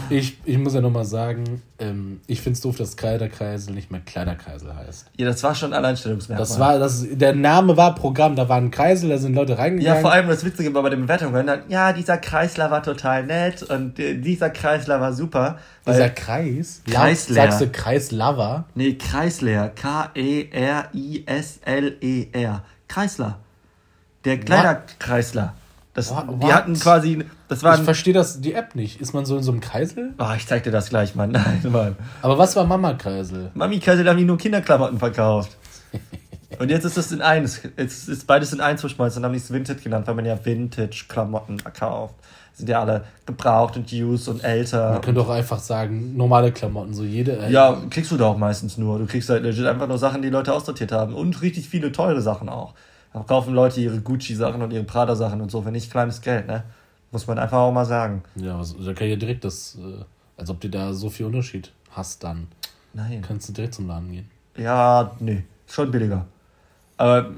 Ich, 0.10 0.38
ich 0.46 0.58
muss 0.58 0.76
ja 0.76 0.82
nochmal 0.82 1.06
sagen, 1.06 1.64
ähm, 1.80 2.22
ich 2.28 2.42
finde 2.42 2.58
es 2.58 2.62
doof, 2.62 2.78
dass 2.78 2.96
Kleiderkreisel 2.96 3.74
nicht 3.74 3.90
mehr 3.92 4.02
Kleiderkreisel 4.02 4.76
heißt. 4.76 5.08
Ja, 5.18 5.26
das 5.26 5.42
war 5.42 5.56
schon 5.56 5.74
ein 5.74 5.80
Alleinstellungsmerkmal. 5.80 6.48
Das 6.48 6.60
war, 6.60 6.78
das, 6.78 7.04
der 7.10 7.34
Name 7.34 7.76
war 7.76 7.96
Programm, 7.96 8.36
da 8.36 8.48
war 8.48 8.58
ein 8.58 8.70
Kreisel, 8.70 9.10
da 9.10 9.18
sind 9.18 9.34
Leute 9.34 9.58
reingegangen. 9.58 9.96
Ja, 9.96 10.02
vor 10.02 10.12
allem 10.12 10.28
das 10.28 10.46
Witzige 10.46 10.72
war 10.76 10.84
bei 10.84 10.92
den 10.92 11.02
Bewertungen, 11.02 11.48
dann, 11.48 11.64
ja, 11.70 11.92
dieser 11.92 12.18
Kreisler 12.18 12.70
war 12.70 12.84
total 12.84 13.26
nett 13.26 13.64
und 13.64 13.98
äh, 14.00 14.16
dieser 14.16 14.52
Kreisler 14.52 15.02
war 15.02 15.14
super. 15.14 15.58
Dieser 15.88 16.10
Kreis. 16.10 16.84
Kreisler. 16.90 17.36
Sagst 17.36 17.62
du 17.62 17.70
Kreislava? 17.70 18.66
nee, 18.76 18.94
Kreisler, 18.94 19.70
K-E-R-I-S-L-E-R. 19.70 20.54
Kreisler. 22.88 23.40
Der 24.24 24.40
Kleiderkreisler. 24.40 25.56
Das, 25.96 26.12
What? 26.12 26.26
die 26.44 26.54
hatten 26.54 26.74
quasi, 26.78 27.26
das 27.48 27.60
Ich 27.60 27.64
waren, 27.64 27.84
verstehe 27.84 28.14
das, 28.14 28.42
die 28.42 28.54
App 28.54 28.76
nicht. 28.76 29.00
Ist 29.02 29.14
man 29.14 29.26
so 29.26 29.38
in 29.38 29.44
so 29.44 29.52
einem 29.52 29.62
Kreisel? 29.62 30.14
oh, 30.20 30.28
ich 30.36 30.46
zeig 30.46 30.64
dir 30.64 30.72
das 30.72 30.90
gleich, 30.90 31.16
Mann. 31.16 31.32
Nein, 31.32 31.62
Mann. 31.70 31.96
Aber 32.22 32.38
was 32.38 32.56
war 32.56 32.66
Mama-Kreisel? 32.66 33.52
Mami 33.54 33.80
Kreisel 33.80 34.08
haben 34.10 34.18
die 34.18 34.26
nur 34.26 34.38
Kinderklamotten 34.38 35.00
verkauft. 35.00 35.56
Und 36.60 36.70
jetzt 36.70 36.86
ist 36.86 36.96
das 36.98 37.12
in 37.12 37.22
eins. 37.22 37.62
Jetzt 37.78 38.08
ist 38.08 38.28
beides 38.28 38.54
in 38.54 38.62
eins 38.62 38.80
verschmolzen. 38.82 39.22
Dann 39.22 39.30
haben 39.30 39.34
die 39.38 39.44
es 39.44 39.52
Vintage 39.52 39.80
genannt, 39.82 40.08
weil 40.08 40.16
man 40.16 40.26
ja 40.26 40.38
Vintage-Klamotten 40.44 41.60
verkauft. 41.60 42.16
Sind 42.54 42.70
ja 42.70 42.80
alle 42.82 43.04
gebraucht 43.26 43.76
und 43.76 43.92
used 43.92 44.30
und 44.30 44.42
älter. 44.44 44.92
Man 44.94 45.02
könnte 45.02 45.22
auch 45.22 45.30
einfach 45.30 45.60
sagen, 45.60 46.16
normale 46.16 46.54
Klamotten, 46.54 46.94
so 46.94 47.04
jede. 47.04 47.38
äh, 47.38 47.52
Ja, 47.52 47.82
kriegst 47.90 48.12
du 48.12 48.18
da 48.18 48.28
auch 48.28 48.38
meistens 48.38 48.78
nur. 48.78 49.00
Du 49.00 49.06
kriegst 49.06 49.30
halt 49.30 49.44
legit 49.44 49.66
einfach 49.66 49.88
nur 49.88 49.98
Sachen, 49.98 50.22
die 50.22 50.30
Leute 50.30 50.54
aussortiert 50.54 50.94
haben. 50.94 51.14
Und 51.14 51.42
richtig 51.42 51.68
viele 51.68 51.92
teure 51.92 52.22
Sachen 52.22 52.48
auch. 52.48 52.74
Kaufen 53.24 53.54
Leute 53.54 53.80
ihre 53.80 54.02
Gucci-Sachen 54.02 54.62
und 54.62 54.72
ihre 54.72 54.84
Prada-Sachen 54.84 55.42
und 55.42 55.50
so 55.52 55.62
für 55.62 55.72
nicht 55.72 55.92
kleines 55.92 56.22
Geld, 56.22 56.48
ne? 56.48 56.64
Muss 57.12 57.28
man 57.28 57.40
einfach 57.40 57.60
auch 57.60 57.72
mal 57.72 57.86
sagen. 57.86 58.24
Ja, 58.36 58.60
was, 58.60 58.76
da 58.78 58.94
kann 58.94 59.08
ich 59.08 59.14
ja 59.14 59.20
direkt 59.20 59.46
das, 59.46 59.78
äh, 59.78 60.04
als 60.38 60.50
ob 60.50 60.60
du 60.60 60.70
da 60.70 60.94
so 60.94 61.10
viel 61.10 61.26
Unterschied 61.26 61.72
hast, 61.92 62.24
dann 62.24 62.48
Nein. 62.94 63.22
kannst 63.22 63.48
du 63.48 63.54
direkt 63.54 63.76
zum 63.76 63.88
Laden 63.88 64.12
gehen. 64.12 64.30
Ja, 64.58 65.12
nee. 65.20 65.44
Schon 65.68 65.92
billiger. 65.92 66.26
Aber 66.98 67.32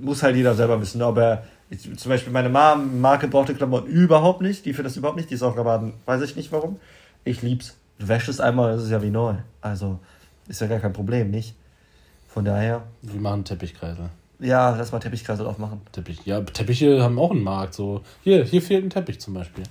muss 0.00 0.22
halt 0.22 0.36
jeder 0.36 0.54
selber 0.54 0.80
wissen, 0.80 1.02
ob 1.02 1.18
er. 1.18 1.44
Ich, 1.70 1.82
zum 1.98 2.08
Beispiel 2.08 2.32
meine 2.32 2.48
Mom 2.48 3.00
mag 3.00 3.20
gebrauchte 3.20 3.54
Klamotten 3.54 3.88
überhaupt 3.88 4.40
nicht. 4.40 4.64
Die 4.64 4.72
findet 4.72 4.92
das 4.92 4.96
überhaupt 4.96 5.18
nicht. 5.18 5.28
Die 5.30 5.34
ist 5.34 5.42
auch 5.42 5.54
gerade, 5.54 5.92
weiß 6.06 6.22
ich 6.22 6.34
nicht 6.34 6.50
warum. 6.50 6.80
Ich 7.24 7.42
lieb's. 7.42 7.76
Du 7.98 8.08
wäschst 8.08 8.28
es 8.28 8.40
einmal, 8.40 8.72
das 8.72 8.84
ist 8.84 8.90
ja 8.90 9.02
wie 9.02 9.10
neu. 9.10 9.34
Also 9.60 9.98
ist 10.46 10.60
ja 10.60 10.66
gar 10.66 10.78
kein 10.78 10.92
Problem, 10.92 11.30
nicht? 11.30 11.54
Von 12.28 12.44
daher, 12.44 12.84
Wir 13.02 13.20
machen 13.20 13.44
Teppichkreisel. 13.44 14.08
Ja, 14.40 14.74
lass 14.76 14.92
mal 14.92 14.98
Teppichkreisel 15.00 15.46
aufmachen. 15.46 15.80
Teppich. 15.92 16.20
Ja, 16.24 16.40
Teppiche 16.40 17.02
haben 17.02 17.18
auch 17.18 17.30
einen 17.30 17.42
Markt. 17.42 17.74
So, 17.74 18.02
hier, 18.22 18.44
hier 18.44 18.62
fehlt 18.62 18.84
ein 18.84 18.90
Teppich 18.90 19.18
zum 19.20 19.34
Beispiel. 19.34 19.64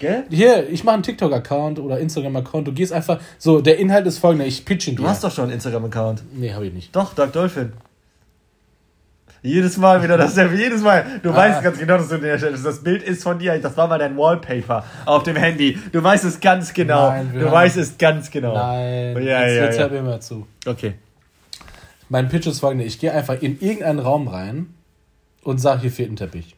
Gell? 0.00 0.24
Hier, 0.30 0.68
ich 0.68 0.82
mache 0.84 0.94
einen 0.94 1.02
TikTok-Account 1.04 1.78
oder 1.78 1.98
Instagram-Account. 2.00 2.66
Du 2.68 2.72
gehst 2.72 2.92
einfach. 2.92 3.20
So, 3.38 3.60
der 3.60 3.78
Inhalt 3.78 4.06
ist 4.06 4.18
folgender. 4.18 4.44
Ich 4.46 4.64
pitch 4.64 4.88
ihn 4.88 4.96
dir. 4.96 5.02
Du 5.02 5.08
hast 5.08 5.22
doch 5.24 5.30
schon 5.30 5.44
einen 5.44 5.52
Instagram-Account. 5.54 6.22
Nee, 6.34 6.52
habe 6.52 6.66
ich 6.66 6.72
nicht. 6.72 6.94
Doch, 6.94 7.14
Dark 7.14 7.32
Dolphin. 7.32 7.72
Jedes 9.42 9.76
Mal 9.76 10.02
wieder 10.02 10.16
dasselbe, 10.16 10.56
jedes 10.56 10.80
Mal. 10.80 11.04
Du 11.22 11.30
Ah. 11.30 11.36
weißt 11.36 11.62
ganz 11.62 11.78
genau, 11.78 11.98
dass 11.98 12.08
du 12.08 12.16
dir 12.18 12.38
stellst. 12.38 12.64
Das 12.64 12.82
Bild 12.82 13.02
ist 13.02 13.22
von 13.22 13.38
dir. 13.38 13.58
Das 13.60 13.76
war 13.76 13.86
mal 13.88 13.98
dein 13.98 14.16
Wallpaper 14.16 14.84
auf 15.04 15.22
dem 15.22 15.36
Handy. 15.36 15.78
Du 15.92 16.02
weißt 16.02 16.24
es 16.24 16.40
ganz 16.40 16.72
genau. 16.72 17.10
Nein, 17.10 17.30
du 17.34 17.44
haben- 17.44 17.52
weißt 17.52 17.76
es 17.76 17.98
ganz 17.98 18.30
genau. 18.30 18.54
Nein, 18.54 19.14
Ja, 19.22 19.42
jetzt, 19.46 19.56
ja, 19.56 19.64
jetzt 19.64 19.74
ja. 19.76 19.82
hört 19.82 19.92
mir 19.92 20.02
mal 20.02 20.20
zu. 20.20 20.46
Okay. 20.66 20.94
Mein 22.08 22.28
Pitch 22.28 22.46
ist 22.46 22.60
folgender. 22.60 22.84
Ich 22.84 22.98
gehe 22.98 23.12
einfach 23.12 23.40
in 23.40 23.60
irgendeinen 23.60 23.98
Raum 23.98 24.28
rein 24.28 24.74
und 25.42 25.58
sage, 25.58 25.82
hier 25.82 25.92
fehlt 25.92 26.10
ein 26.10 26.16
Teppich. 26.16 26.56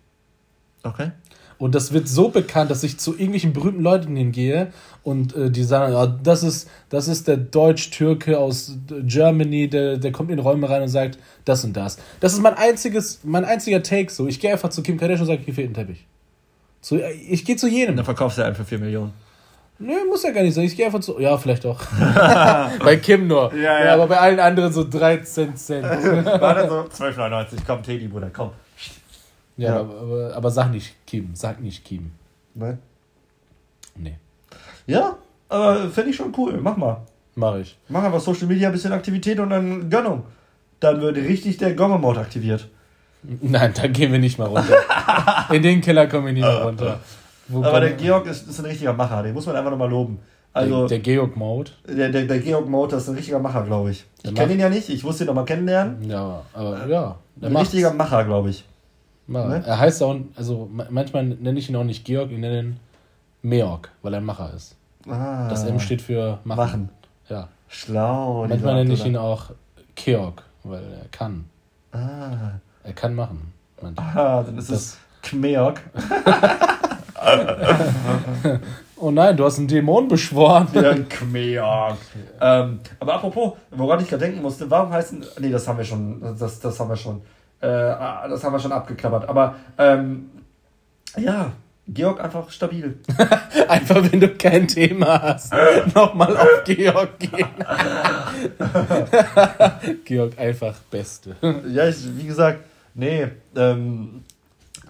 Okay. 0.82 1.10
Und 1.58 1.74
das 1.74 1.92
wird 1.92 2.06
so 2.06 2.28
bekannt, 2.28 2.70
dass 2.70 2.82
ich 2.82 2.98
zu 2.98 3.12
irgendwelchen 3.12 3.54
berühmten 3.54 3.82
Leuten 3.82 4.14
hingehe 4.14 4.72
und 5.02 5.34
äh, 5.34 5.50
die 5.50 5.62
sagen, 5.62 5.94
ja, 5.94 6.06
das 6.06 6.42
ist, 6.42 6.68
das 6.90 7.08
ist 7.08 7.28
der 7.28 7.38
Deutsch-Türke 7.38 8.38
aus 8.38 8.76
Germany, 8.88 9.68
der, 9.68 9.96
der 9.96 10.12
kommt 10.12 10.30
in 10.30 10.38
Räume 10.38 10.68
rein 10.68 10.82
und 10.82 10.88
sagt, 10.88 11.18
das 11.46 11.64
und 11.64 11.74
das. 11.74 11.96
Das 12.20 12.34
ist 12.34 12.42
mein 12.42 12.54
einziges, 12.54 13.20
mein 13.22 13.46
einziger 13.46 13.82
Take 13.82 14.12
so. 14.12 14.26
Ich 14.26 14.38
gehe 14.38 14.52
einfach 14.52 14.68
zu 14.68 14.82
Kim 14.82 14.98
Kardashian 14.98 15.22
und 15.22 15.34
sage, 15.34 15.42
hier 15.44 15.54
fehlt 15.54 15.70
ein 15.70 15.74
Teppich. 15.74 16.04
So, 16.82 16.98
ich 16.98 17.44
gehe 17.44 17.56
zu 17.56 17.68
jedem. 17.68 17.96
Dann 17.96 18.04
verkaufst 18.04 18.36
du 18.36 18.44
einen 18.44 18.54
für 18.54 18.64
4 18.64 18.78
Millionen. 18.78 19.12
Nö, 19.78 19.92
muss 20.08 20.22
ja 20.22 20.30
gar 20.30 20.42
nicht 20.42 20.54
sein. 20.54 20.64
Ich 20.64 20.76
gehe 20.76 20.86
einfach 20.86 21.00
zu. 21.00 21.18
Ja, 21.20 21.36
vielleicht 21.36 21.64
doch. 21.64 21.84
bei 22.80 22.96
Kim 22.96 23.26
nur. 23.28 23.52
Ja, 23.54 23.84
ja. 23.84 23.94
aber 23.94 24.06
bei 24.06 24.18
allen 24.18 24.40
anderen 24.40 24.72
so 24.72 24.84
13 24.88 25.54
Cent. 25.56 25.84
War 26.40 26.54
dann 26.54 26.68
so 26.68 26.76
12,99. 27.04 27.58
Komm, 27.66 27.82
Teddy, 27.82 28.08
Bruder, 28.08 28.30
komm. 28.32 28.52
ja, 29.56 29.74
Ja. 29.74 29.80
Aber, 29.80 30.00
aber, 30.00 30.34
aber 30.36 30.50
sag 30.50 30.70
nicht 30.70 30.94
Kim. 31.06 31.30
Sag 31.34 31.60
nicht 31.60 31.84
Kim. 31.84 32.10
Ne? 32.54 32.78
Nee, 33.96 34.16
Ja, 34.86 35.16
aber 35.48 35.88
fände 35.90 36.10
ich 36.10 36.16
schon 36.16 36.32
cool. 36.36 36.58
Mach 36.60 36.76
mal. 36.76 37.02
mach 37.34 37.56
ich. 37.56 37.76
Mach 37.88 38.02
einfach 38.02 38.20
Social 38.20 38.46
Media, 38.46 38.68
ein 38.68 38.72
bisschen 38.72 38.92
Aktivität 38.92 39.38
und 39.40 39.50
dann 39.50 39.88
Gönnung. 39.90 40.24
Dann 40.80 41.00
wird 41.00 41.16
richtig 41.16 41.56
der 41.58 41.74
Gomme-Mode 41.74 42.20
aktiviert. 42.20 42.68
Nein, 43.22 43.72
da 43.74 43.86
gehen 43.88 44.12
wir 44.12 44.18
nicht 44.18 44.38
mal 44.38 44.46
runter. 44.46 44.76
In 45.50 45.62
den 45.62 45.80
Keller 45.80 46.06
kommen 46.06 46.26
wir 46.26 46.32
nie 46.32 46.40
mehr 46.40 46.62
runter. 46.62 47.00
Wo 47.48 47.62
Aber 47.64 47.80
der 47.80 47.92
Georg 47.92 48.26
ist, 48.26 48.48
ist 48.48 48.58
ein 48.58 48.66
richtiger 48.66 48.92
Macher. 48.92 49.22
Den 49.22 49.34
muss 49.34 49.46
man 49.46 49.56
einfach 49.56 49.70
nochmal 49.70 49.90
loben. 49.90 50.18
Also, 50.52 50.80
der, 50.88 50.98
der 50.98 50.98
Georg-Mode. 51.00 51.70
Der, 51.86 52.08
der, 52.08 52.24
der 52.24 52.38
Georg 52.40 52.66
Motor 52.68 52.98
ist 52.98 53.08
ein 53.08 53.14
richtiger 53.14 53.38
Macher, 53.38 53.62
glaube 53.64 53.90
ich. 53.90 54.06
Der 54.24 54.30
Ich 54.32 54.36
kenne 54.38 54.54
ihn 54.54 54.60
ja 54.60 54.68
nicht, 54.70 54.88
ich 54.88 55.04
musste 55.04 55.24
ihn 55.24 55.26
noch 55.26 55.34
mal 55.34 55.44
kennenlernen. 55.44 56.02
Ja, 56.08 56.42
aber 56.54 56.86
ja. 56.86 57.16
Der 57.36 57.48
Ein 57.48 57.52
macht's. 57.52 57.66
richtiger 57.72 57.92
Macher, 57.92 58.24
glaube 58.24 58.48
ich. 58.50 58.64
Ja, 59.28 59.44
ne? 59.46 59.62
Er 59.66 59.78
heißt 59.78 60.02
auch, 60.02 60.16
also 60.34 60.68
ma- 60.72 60.86
manchmal 60.88 61.24
nenne 61.24 61.58
ich 61.58 61.68
ihn 61.68 61.76
auch 61.76 61.84
nicht 61.84 62.04
Georg, 62.06 62.30
ich 62.30 62.38
nenne 62.38 62.58
ihn 62.60 62.76
Meorg, 63.42 63.90
weil 64.02 64.14
er 64.14 64.20
ein 64.20 64.24
Macher 64.24 64.50
ist. 64.56 64.76
Ah, 65.08 65.46
Das 65.48 65.64
M 65.64 65.78
steht 65.78 66.00
für 66.00 66.38
machen. 66.44 66.56
Machen. 66.58 66.88
Ja. 67.28 67.48
Schlau. 67.68 68.46
Manchmal 68.48 68.74
nenne 68.76 68.94
ich 68.94 69.04
ihn 69.04 69.14
Abdullah. 69.16 69.34
auch 69.34 69.50
Georg, 69.94 70.42
weil 70.64 70.82
er 70.84 71.08
kann. 71.10 71.44
Ah, 71.92 72.52
Er 72.82 72.92
kann 72.94 73.14
machen. 73.14 73.52
manchmal. 73.82 74.16
ah, 74.16 74.42
dann 74.42 74.56
ist 74.56 74.70
Das- 74.70 74.78
es 74.78 74.98
Kmeok. 75.22 75.80
Oh 78.98 79.10
nein, 79.10 79.36
du 79.36 79.44
hast 79.44 79.58
einen 79.58 79.68
Dämon 79.68 80.08
beschworen. 80.08 80.68
Ja, 80.72 80.94
Kmeok. 80.94 81.98
ähm, 82.40 82.80
aber 82.98 83.14
apropos, 83.14 83.52
woran 83.70 84.00
ich 84.00 84.08
gerade 84.08 84.24
denken 84.24 84.40
musste, 84.40 84.70
warum 84.70 84.90
heißen. 84.90 85.22
Nee, 85.38 85.50
das 85.50 85.68
haben 85.68 85.76
wir 85.76 85.84
schon. 85.84 86.36
Das, 86.38 86.60
das 86.60 86.80
haben 86.80 86.88
wir 86.88 86.96
schon. 86.96 87.20
Äh, 87.60 87.68
das 87.68 88.42
haben 88.42 88.54
wir 88.54 88.58
schon 88.58 88.72
abgeklappert. 88.72 89.28
Aber 89.28 89.54
ähm, 89.76 90.30
ja, 91.18 91.52
Georg 91.88 92.24
einfach 92.24 92.50
stabil. 92.50 92.98
Einfach, 93.68 94.10
wenn 94.10 94.20
du 94.20 94.28
kein 94.30 94.66
Thema 94.66 95.22
hast, 95.22 95.52
nochmal 95.94 96.36
auf 96.36 96.64
Georg 96.64 97.18
gehen. 97.18 97.46
Georg 100.04 100.38
einfach 100.38 100.74
Beste. 100.90 101.36
Ja, 101.68 101.86
ich, 101.88 101.96
wie 102.16 102.26
gesagt, 102.26 102.60
nee. 102.94 103.28
Ähm, 103.54 104.24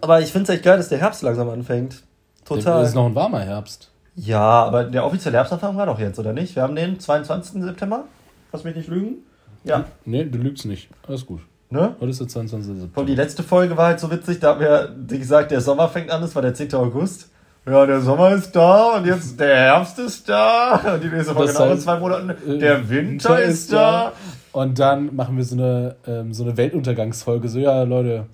aber 0.00 0.20
ich 0.20 0.32
finde 0.32 0.44
es 0.50 0.56
echt 0.56 0.64
geil, 0.64 0.78
dass 0.78 0.88
der 0.88 0.98
Herbst 0.98 1.22
langsam 1.22 1.48
anfängt. 1.50 2.02
Total. 2.46 2.82
Es 2.82 2.90
ist 2.90 2.94
noch 2.94 3.06
ein 3.06 3.14
warmer 3.14 3.40
Herbst. 3.40 3.90
Ja, 4.14 4.40
aber 4.40 4.84
der 4.84 5.04
offizielle 5.04 5.36
Herbstanfang 5.36 5.76
war 5.76 5.86
doch 5.86 5.98
jetzt, 5.98 6.18
oder 6.18 6.32
nicht? 6.32 6.54
Wir 6.56 6.62
haben 6.62 6.74
den 6.76 6.98
22. 6.98 7.62
September. 7.62 8.04
Lass 8.52 8.64
mich 8.64 8.74
nicht 8.76 8.88
lügen. 8.88 9.16
Ja. 9.64 9.84
Nee, 10.04 10.24
du 10.24 10.38
lügst 10.38 10.64
nicht. 10.64 10.88
Alles 11.06 11.26
gut. 11.26 11.40
Ne? 11.68 11.96
Heute 12.00 12.10
ist 12.10 12.20
der 12.20 12.28
22. 12.28 12.70
Und 12.70 12.76
die 12.76 12.80
September. 12.82 13.12
letzte 13.14 13.42
Folge 13.42 13.76
war 13.76 13.86
halt 13.88 14.00
so 14.00 14.10
witzig, 14.10 14.38
da 14.38 14.50
haben 14.54 14.60
wir 14.60 14.94
gesagt, 15.18 15.50
der 15.50 15.60
Sommer 15.60 15.88
fängt 15.88 16.10
an, 16.10 16.20
das 16.22 16.34
war 16.34 16.42
der 16.42 16.54
10. 16.54 16.72
August. 16.74 17.28
Ja, 17.66 17.84
der 17.84 18.00
Sommer 18.00 18.30
ist 18.30 18.54
da 18.54 18.96
und 18.96 19.06
jetzt 19.06 19.40
der 19.40 19.56
Herbst 19.56 19.98
ist 19.98 20.28
da. 20.28 20.76
Und 20.94 21.02
die 21.02 21.08
nächste 21.08 21.34
Folge 21.34 21.52
genau 21.52 21.72
in 21.72 21.80
zwei 21.80 21.98
Monaten. 21.98 22.30
äh, 22.30 22.58
Der 22.58 22.88
Winter 22.88 23.42
ist 23.42 23.72
da. 23.72 24.12
Und 24.52 24.78
dann 24.78 25.14
machen 25.16 25.36
wir 25.36 25.42
so 25.44 25.56
eine, 25.56 25.96
ähm, 26.06 26.32
so 26.32 26.44
eine 26.44 26.56
Weltuntergangsfolge. 26.56 27.48
So, 27.48 27.58
ja, 27.58 27.82
Leute, 27.82 28.26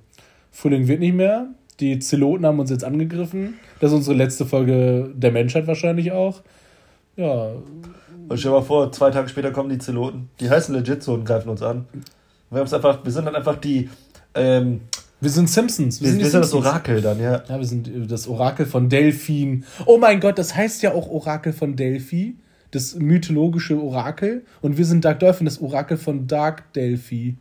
Frühling 0.51 0.87
wird 0.87 1.01
nicht 1.01 1.15
mehr. 1.15 1.47
Die 1.83 1.99
Zeloten 1.99 2.47
haben 2.47 2.61
uns 2.61 2.71
jetzt 2.71 2.85
angegriffen. 2.85 3.55
Das 3.81 3.91
ist 3.91 3.97
unsere 3.97 4.17
letzte 4.17 4.47
Folge 4.47 5.11
der 5.15 5.33
Menschheit 5.33 5.67
wahrscheinlich 5.67 6.13
auch. 6.13 6.41
Ja, 7.17 7.49
Und 8.29 8.39
stell 8.39 8.53
dir 8.53 8.59
mal 8.59 8.63
vor, 8.63 8.93
zwei 8.93 9.11
Tage 9.11 9.29
später 9.29 9.51
kommen 9.51 9.69
die 9.69 9.79
Zeloten. 9.79 10.31
Die 10.39 10.49
heißen 10.49 10.73
legit 10.73 11.03
so 11.03 11.15
und 11.15 11.25
greifen 11.25 11.49
uns 11.49 11.61
an. 11.61 11.87
Wir, 12.51 12.61
haben's 12.61 12.73
einfach, 12.73 13.05
wir 13.05 13.11
sind 13.11 13.25
dann 13.25 13.35
einfach 13.35 13.57
die. 13.57 13.91
Ähm, 14.37 14.83
wir 15.21 15.31
sind 15.31 15.51
Simpsons. 15.51 16.01
wir, 16.01 16.13
die 16.13 16.19
wir 16.19 16.27
sind 16.31 16.43
das. 16.43 16.55
Orakel 16.55 17.01
dann, 17.03 17.19
ja. 17.21 17.43
Ja, 17.49 17.59
wir 17.59 17.67
sind 17.67 17.89
äh, 17.89 18.07
das 18.07 18.29
Orakel 18.29 18.65
von 18.67 18.89
Delphin. 18.89 19.65
Oh 19.87 19.99
mein 19.99 20.21
Gott, 20.21 20.39
das 20.39 20.55
heißt 20.55 20.83
ja 20.83 20.93
auch 20.93 21.09
Orakel 21.11 21.53
von 21.53 21.75
Delphi. 21.75 22.37
das 22.71 22.95
mythologische 22.95 23.77
Orakel. 23.77 24.45
Und 24.61 24.79
wir 24.79 24.85
sind 24.85 25.05
Dark 25.05 25.19
Dolphin, 25.19 25.47
das 25.47 25.61
Orakel 25.61 25.97
von 25.97 26.29
Dark 26.29 26.73
Delphi. 26.75 27.37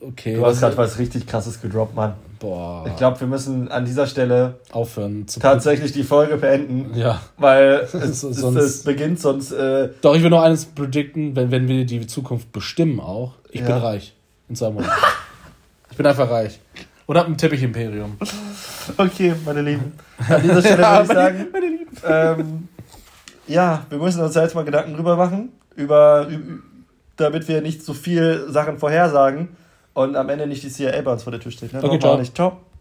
Okay. 0.00 0.34
Du 0.34 0.44
hast 0.44 0.60
gerade 0.60 0.76
was 0.76 0.98
richtig 0.98 1.26
krasses 1.26 1.62
gedroppt, 1.62 1.94
Mann. 1.94 2.14
Boah. 2.42 2.84
Ich 2.88 2.96
glaube, 2.96 3.20
wir 3.20 3.28
müssen 3.28 3.70
an 3.70 3.84
dieser 3.84 4.08
Stelle 4.08 4.56
aufhören 4.72 5.28
zu 5.28 5.38
tatsächlich 5.38 5.92
die 5.92 6.02
Folge 6.02 6.36
beenden. 6.36 6.92
Ja. 6.98 7.20
Weil 7.36 7.88
es, 7.92 8.20
sonst, 8.20 8.42
es 8.42 8.82
beginnt 8.82 9.20
sonst. 9.20 9.52
Äh 9.52 9.90
Doch, 10.00 10.16
ich 10.16 10.24
will 10.24 10.30
noch 10.30 10.42
eines 10.42 10.64
predikten, 10.64 11.36
wenn, 11.36 11.52
wenn 11.52 11.68
wir 11.68 11.86
die 11.86 12.04
Zukunft 12.08 12.50
bestimmen 12.50 12.98
auch. 12.98 13.34
Ich 13.50 13.60
ja. 13.60 13.66
bin 13.68 13.76
reich. 13.76 14.16
In 14.48 14.56
zwei 14.56 14.70
Monaten. 14.70 14.90
ich 15.92 15.96
bin 15.96 16.04
einfach 16.04 16.28
reich. 16.28 16.58
Und 17.06 17.16
hab 17.16 17.28
ein 17.28 17.38
Teppich-Imperium. 17.38 18.16
Okay, 18.96 19.34
meine 19.44 19.62
Lieben. 19.62 19.92
An 20.28 20.42
dieser 20.42 20.60
Stelle 20.60 20.78
würde 20.78 21.02
ich 21.02 21.08
sagen. 21.08 21.46
Meine 21.52 21.66
Lieben. 21.66 21.96
Ähm, 22.04 22.68
ja, 23.46 23.86
wir 23.88 23.98
müssen 23.98 24.20
uns 24.20 24.34
jetzt 24.34 24.56
mal 24.56 24.64
Gedanken 24.64 24.94
drüber 24.94 25.14
machen. 25.14 25.50
Über, 25.76 26.26
über 26.28 26.58
damit 27.16 27.46
wir 27.46 27.60
nicht 27.60 27.84
so 27.84 27.94
viel 27.94 28.46
Sachen 28.48 28.78
vorhersagen 28.78 29.50
und 29.94 30.16
am 30.16 30.28
Ende 30.28 30.46
nicht 30.46 30.62
die 30.62 30.70
CIA 30.70 31.00
bei 31.02 31.12
uns 31.12 31.22
vor 31.22 31.30
der 31.30 31.40
Tür 31.40 31.52
steht. 31.52 31.72
Ne? 31.72 31.82
Okay, 31.82 31.98
ciao. 31.98 32.18
Nicht. 32.18 32.34
ciao. 32.34 32.60